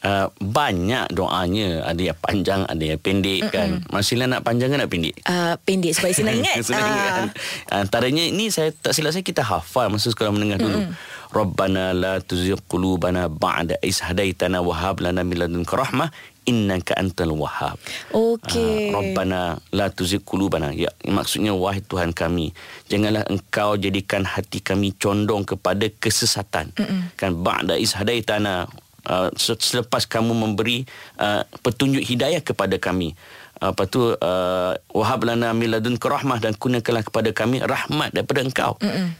Uh, 0.00 0.32
banyak 0.40 1.12
doanya. 1.12 1.84
Ada 1.84 2.00
yang 2.12 2.18
panjang 2.24 2.64
ada 2.64 2.80
yang 2.80 2.96
pendek 2.96 3.44
Mm-mm. 3.44 3.52
kan 3.52 3.68
Marsila 3.92 4.24
nak 4.24 4.40
panjang 4.48 4.72
ke 4.72 4.76
nak 4.80 4.88
pendek? 4.88 5.12
Uh, 5.28 5.60
pendek 5.60 5.92
supaya 5.92 6.16
senang 6.16 6.38
ingat. 6.40 6.64
Senang 6.64 6.88
uh. 6.88 6.92
ingat 6.96 7.36
antaranya 7.84 8.24
ini 8.24 8.48
saya 8.48 8.72
tak 8.72 8.96
silap 8.96 9.12
saya 9.12 9.20
kita 9.20 9.44
hafal 9.44 9.92
masa 9.92 10.08
sekolah 10.08 10.32
menengah 10.32 10.56
dulu. 10.56 10.88
Rabbana 11.30 11.92
la 11.92 12.18
tuzigh 12.18 12.58
qulubana 12.64 13.28
ba'da 13.28 13.76
is 13.84 14.00
hadaitana 14.00 14.64
wa 14.64 14.72
hab 14.72 15.04
lana 15.04 15.20
min 15.20 15.36
ladunka 15.36 15.76
rahmah 15.76 16.08
innaka 16.48 16.96
antal 16.96 17.36
wahhab. 17.36 17.76
Okey. 18.10 18.90
Uh, 18.90 18.96
Rabbana 18.96 19.60
la 19.70 19.92
tuzigh 19.92 20.24
qulubana. 20.24 20.72
Ya 20.72 20.90
maksudnya 21.06 21.52
wahai 21.52 21.84
Tuhan 21.84 22.16
kami 22.16 22.56
janganlah 22.88 23.28
engkau 23.28 23.76
jadikan 23.76 24.24
hati 24.24 24.64
kami 24.64 24.96
condong 24.96 25.44
kepada 25.44 25.86
kesesatan. 26.00 26.72
Mm-mm. 26.74 27.12
kan 27.20 27.36
ba'da 27.36 27.76
is 27.76 27.92
hadaitana 27.92 28.64
Uh, 29.10 29.26
selepas 29.34 30.06
kamu 30.06 30.30
memberi 30.30 30.86
uh, 31.18 31.42
petunjuk 31.66 32.06
hidayah 32.06 32.38
kepada 32.38 32.78
kami. 32.78 33.18
Apa 33.58 33.90
tu 33.90 34.14
uh, 34.14 34.72
wahab 34.94 35.26
lana 35.26 35.50
min 35.50 35.66
ladunka 35.66 36.06
rahmah 36.06 36.38
dan 36.38 36.54
kurniakanlah 36.54 37.02
kepada 37.02 37.34
kami 37.34 37.58
rahmat 37.58 38.14
daripada 38.14 38.40
engkau. 38.46 38.72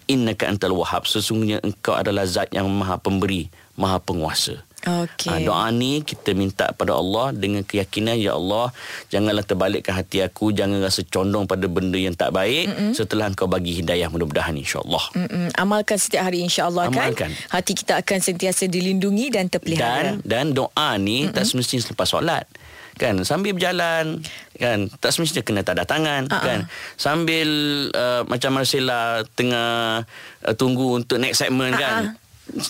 Innaka 0.07 0.47
antal 0.47 0.79
wahhab 0.79 1.11
sesungguhnya 1.11 1.59
engkau 1.67 1.99
adalah 1.99 2.23
zat 2.23 2.55
yang 2.55 2.71
maha 2.71 3.03
pemberi 3.03 3.51
maha 3.75 3.99
penguasa 3.99 4.61
Okay. 4.81 5.29
Ha, 5.29 5.45
doa 5.45 5.69
ni 5.69 6.01
kita 6.01 6.33
minta 6.33 6.73
pada 6.73 6.97
Allah 6.97 7.37
dengan 7.37 7.61
keyakinan 7.61 8.17
ya 8.17 8.41
Allah 8.41 8.73
janganlah 9.13 9.45
terbalikkan 9.45 9.93
hati 9.93 10.25
aku 10.25 10.57
jangan 10.57 10.81
rasa 10.81 11.05
condong 11.05 11.45
pada 11.45 11.69
benda 11.69 12.01
yang 12.01 12.17
tak 12.17 12.33
baik 12.33 12.73
Mm-mm. 12.73 12.93
setelah 12.97 13.29
engkau 13.29 13.45
bagi 13.45 13.77
hidayah 13.77 14.09
mudah-mudahan 14.09 14.57
insyaallah. 14.57 15.05
Mm-mm. 15.13 15.53
Amalkan 15.61 16.01
setiap 16.01 16.25
hari 16.25 16.41
insyaallah 16.41 16.89
kan. 16.89 17.13
Hati 17.53 17.73
kita 17.77 18.01
akan 18.01 18.19
sentiasa 18.25 18.65
dilindungi 18.73 19.29
dan 19.29 19.53
terpelihara. 19.53 20.17
Dan 20.25 20.25
dan 20.25 20.47
doa 20.57 20.97
ni 20.97 21.29
Mm-mm. 21.29 21.37
tak 21.37 21.45
semestinya 21.45 21.85
selepas 21.85 22.09
solat. 22.09 22.49
Kan 22.97 23.17
sambil 23.25 23.57
berjalan 23.57 24.21
kan 24.61 24.93
tak 25.01 25.17
semestinya 25.17 25.41
kena 25.41 25.61
tanda 25.65 25.89
tangan 25.89 26.29
uh-uh. 26.29 26.45
kan 26.45 26.59
sambil 27.01 27.49
uh, 27.97 28.29
macam 28.29 28.61
Marcella 28.61 29.25
tengah 29.33 30.05
uh, 30.45 30.53
tunggu 30.53 31.01
untuk 31.01 31.17
next 31.17 31.41
segment 31.41 31.81
uh-uh. 31.81 31.81
kan 31.81 32.20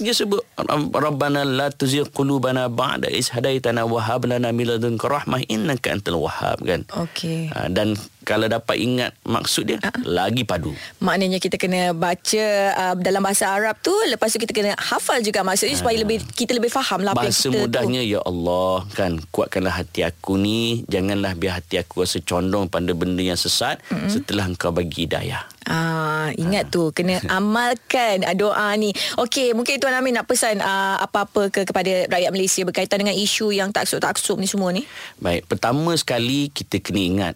dia 0.00 0.12
sebut 0.12 0.44
Rabbana 0.92 1.42
la 1.44 1.68
tuzigh 1.72 2.06
qulubana 2.12 2.68
ba'da 2.68 3.08
is 3.08 3.32
hadaitana 3.32 3.88
wa 3.88 4.00
hab 4.02 4.28
lana 4.28 4.52
min 4.52 4.68
ladunka 4.68 5.08
rahmah 5.08 5.42
innaka 5.48 5.96
antal 5.96 6.20
wahhab 6.20 6.60
kan. 6.62 6.84
Okey. 6.92 7.48
Ha, 7.50 7.72
dan 7.72 7.96
kalau 8.22 8.46
dapat 8.46 8.76
ingat 8.78 9.10
maksud 9.24 9.72
dia 9.72 9.78
uh-huh. 9.80 10.04
lagi 10.04 10.44
padu. 10.44 10.76
Maknanya 11.00 11.40
kita 11.40 11.56
kena 11.56 11.96
baca 11.96 12.46
uh, 12.76 12.94
dalam 13.00 13.24
bahasa 13.24 13.50
Arab 13.50 13.80
tu 13.80 13.92
lepas 14.06 14.28
tu 14.28 14.38
kita 14.38 14.52
kena 14.52 14.76
hafal 14.76 15.24
juga 15.24 15.40
maksudnya 15.40 15.74
uh, 15.76 15.80
supaya 15.80 15.96
lebih 15.98 16.20
kita 16.36 16.52
lebih 16.54 16.70
faham 16.70 17.00
lah 17.02 17.16
bahasa 17.16 17.48
kita 17.48 17.66
mudahnya 17.66 18.04
tu. 18.04 18.12
ya 18.14 18.20
Allah 18.22 18.86
kan 18.94 19.12
kuatkanlah 19.32 19.74
hati 19.82 20.04
aku 20.04 20.36
ni 20.36 20.84
janganlah 20.86 21.32
biar 21.34 21.58
hati 21.58 21.80
aku 21.80 22.04
rasa 22.04 22.20
condong 22.20 22.68
pada 22.68 22.92
benda 22.92 23.24
yang 23.24 23.40
sesat 23.40 23.80
uh-huh. 23.88 24.06
setelah 24.12 24.46
engkau 24.46 24.70
bagi 24.70 25.08
hidayah. 25.08 25.42
Ah, 25.70 26.34
ingat 26.34 26.66
ha. 26.66 26.72
tu 26.74 26.90
kena 26.90 27.22
amalkan 27.38 28.26
doa 28.34 28.74
ni. 28.74 28.90
Okey, 29.22 29.54
mungkin 29.54 29.78
tuan 29.78 29.94
Amin 29.94 30.18
nak 30.18 30.26
pesan 30.26 30.58
uh, 30.58 30.98
apa-apa 30.98 31.46
ke 31.54 31.62
kepada 31.62 32.10
rakyat 32.10 32.30
Malaysia 32.34 32.62
berkaitan 32.66 32.98
dengan 32.98 33.14
isu 33.14 33.54
yang 33.54 33.70
taksub-taksub 33.70 34.42
ni 34.42 34.50
semua 34.50 34.74
ni. 34.74 34.82
Baik, 35.22 35.46
pertama 35.46 35.94
sekali 35.94 36.50
kita 36.50 36.82
kena 36.82 37.00
ingat 37.00 37.34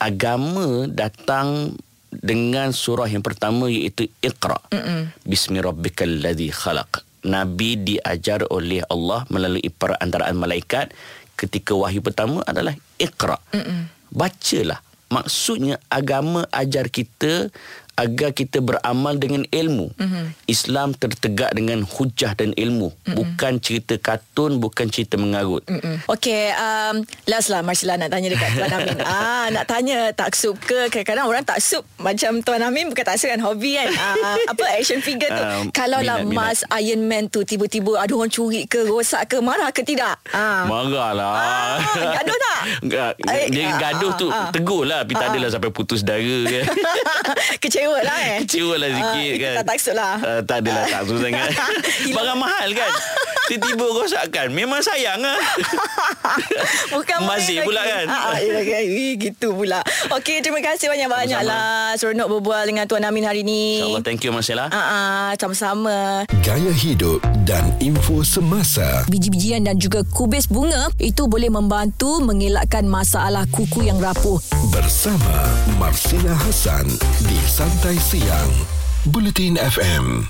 agama 0.00 0.88
datang 0.88 1.76
dengan 2.08 2.72
surah 2.72 3.10
yang 3.10 3.20
pertama 3.20 3.68
iaitu 3.68 4.08
Iqra. 4.24 4.56
Bismi 5.26 5.60
rabbikal 5.60 6.08
ladzi 6.24 6.48
khalaq. 6.48 7.04
Nabi 7.24 7.80
diajar 7.80 8.44
oleh 8.52 8.84
Allah 8.88 9.24
melalui 9.32 9.64
perantaraan 9.72 10.36
malaikat 10.36 10.92
ketika 11.34 11.72
wahyu 11.72 12.04
pertama 12.04 12.44
adalah 12.44 12.76
Iqra. 13.00 13.40
Mm-mm. 13.52 13.88
Bacalah 14.14 14.78
maksudnya 15.14 15.78
agama 15.86 16.42
ajar 16.50 16.90
kita 16.90 17.54
agar 17.94 18.30
kita 18.34 18.58
beramal 18.58 19.14
dengan 19.18 19.46
ilmu. 19.48 19.94
Mm-hmm. 19.94 20.24
Islam 20.50 20.88
tertegak 20.94 21.54
dengan 21.54 21.86
hujah 21.86 22.34
dan 22.34 22.50
ilmu, 22.54 22.90
mm-hmm. 22.90 23.14
bukan 23.14 23.52
cerita 23.62 23.94
kartun, 23.98 24.58
bukan 24.58 24.90
cerita 24.90 25.14
mengarut. 25.14 25.62
Mm-hmm. 25.70 26.10
Okey, 26.10 26.50
um, 26.54 27.06
last 27.30 27.48
lah 27.50 27.62
Marcella 27.62 27.94
nak 27.94 28.10
tanya 28.10 28.28
dekat 28.32 28.50
Tuan 28.54 28.72
Amin. 28.74 28.98
ah, 29.06 29.46
nak 29.50 29.64
tanya 29.68 29.98
taksub 30.16 30.58
ke? 30.58 30.90
Kadang-kadang 30.90 31.26
orang 31.30 31.44
taksub 31.46 31.82
macam 32.00 32.40
Tuan 32.40 32.62
Amin 32.64 32.90
bukan 32.90 33.04
taksub 33.04 33.30
kan 33.30 33.40
hobi 33.42 33.78
kan. 33.78 33.90
Ah, 33.94 34.36
apa 34.50 34.64
action 34.74 35.00
figure 35.04 35.30
tu? 35.30 35.44
Um, 35.44 35.64
Kalau 35.70 36.00
lah 36.00 36.24
Mas 36.24 36.66
Iron 36.80 37.06
Man 37.06 37.28
tu 37.30 37.44
tiba-tiba 37.46 38.00
ada 38.00 38.10
orang 38.14 38.32
curi 38.32 38.66
ke, 38.66 38.88
rosak 38.88 39.30
ke, 39.30 39.36
marah 39.38 39.70
ke 39.70 39.84
tidak? 39.84 40.18
Ah. 40.32 40.64
Marah 40.66 41.10
lah. 41.14 41.32
Ah, 41.34 41.76
gaduh 42.18 42.38
tak? 42.38 42.60
Dia 43.52 43.66
gaduh 43.76 44.12
tu 44.16 44.26
ah, 44.32 44.48
tegur 44.50 44.88
lah. 44.88 45.04
Tapi 45.04 45.14
ah, 45.14 45.20
tak 45.20 45.26
adalah 45.36 45.50
sampai 45.52 45.70
putus 45.70 46.00
dara 46.00 46.36
ke. 46.48 46.60
Kecewa 47.62 47.83
lah 47.92 48.18
eh. 48.24 48.38
Kecewa 48.46 48.74
lah 48.80 48.88
sikit 48.94 49.32
uh, 49.32 49.34
kan? 49.42 49.54
Tak 49.60 49.66
taksud 49.68 49.94
lah. 49.98 50.14
Uh, 50.22 50.40
Tak 50.44 50.56
adalah 50.64 50.84
taksud 50.88 51.18
sangat. 51.20 51.50
Barang 52.16 52.38
mahal 52.40 52.68
kan 52.72 52.90
Tiba-tiba 53.48 53.84
rosakkan. 53.84 54.48
Memang 54.54 54.80
sayang 54.80 55.20
lah 55.20 55.36
Bukan 56.94 57.18
Masih 57.26 57.64
pula 57.64 57.82
kan? 57.84 58.06
Ha, 58.08 58.40
ya, 58.40 58.60
kan 58.62 58.84
Gitu 59.20 59.48
pula. 59.52 59.80
Okey 60.12 60.40
terima 60.44 60.60
kasih 60.60 60.88
banyak-banyak 60.88 61.40
lah 61.44 61.92
Seronok 61.98 62.38
berbual 62.38 62.64
dengan 62.68 62.84
Tuan 62.86 63.04
Amin 63.04 63.24
hari 63.24 63.42
ni. 63.44 63.80
InsyaAllah 63.80 64.04
thank 64.04 64.22
you 64.24 64.32
Marcella 64.32 64.68
uh, 64.68 64.76
uh, 64.76 65.28
Sama-sama. 65.36 66.24
Gaya 66.44 66.72
hidup 66.72 67.20
dan 67.48 67.72
info 67.80 68.20
semasa. 68.24 69.04
Biji-bijian 69.08 69.66
dan 69.66 69.76
juga 69.80 70.04
kubis 70.14 70.46
bunga 70.46 70.92
Itu 71.00 71.26
boleh 71.26 71.48
membantu 71.50 72.20
mengelakkan 72.20 72.84
masalah 72.86 73.48
kuku 73.50 73.88
yang 73.88 73.98
rapuh. 73.98 74.38
Bersama 74.70 75.48
Marsila 75.80 76.36
Hassan 76.36 76.86
di 77.26 77.38
Santai 77.48 77.96
Siang 77.98 78.52
Bulletin 79.10 79.58
FM 79.58 80.22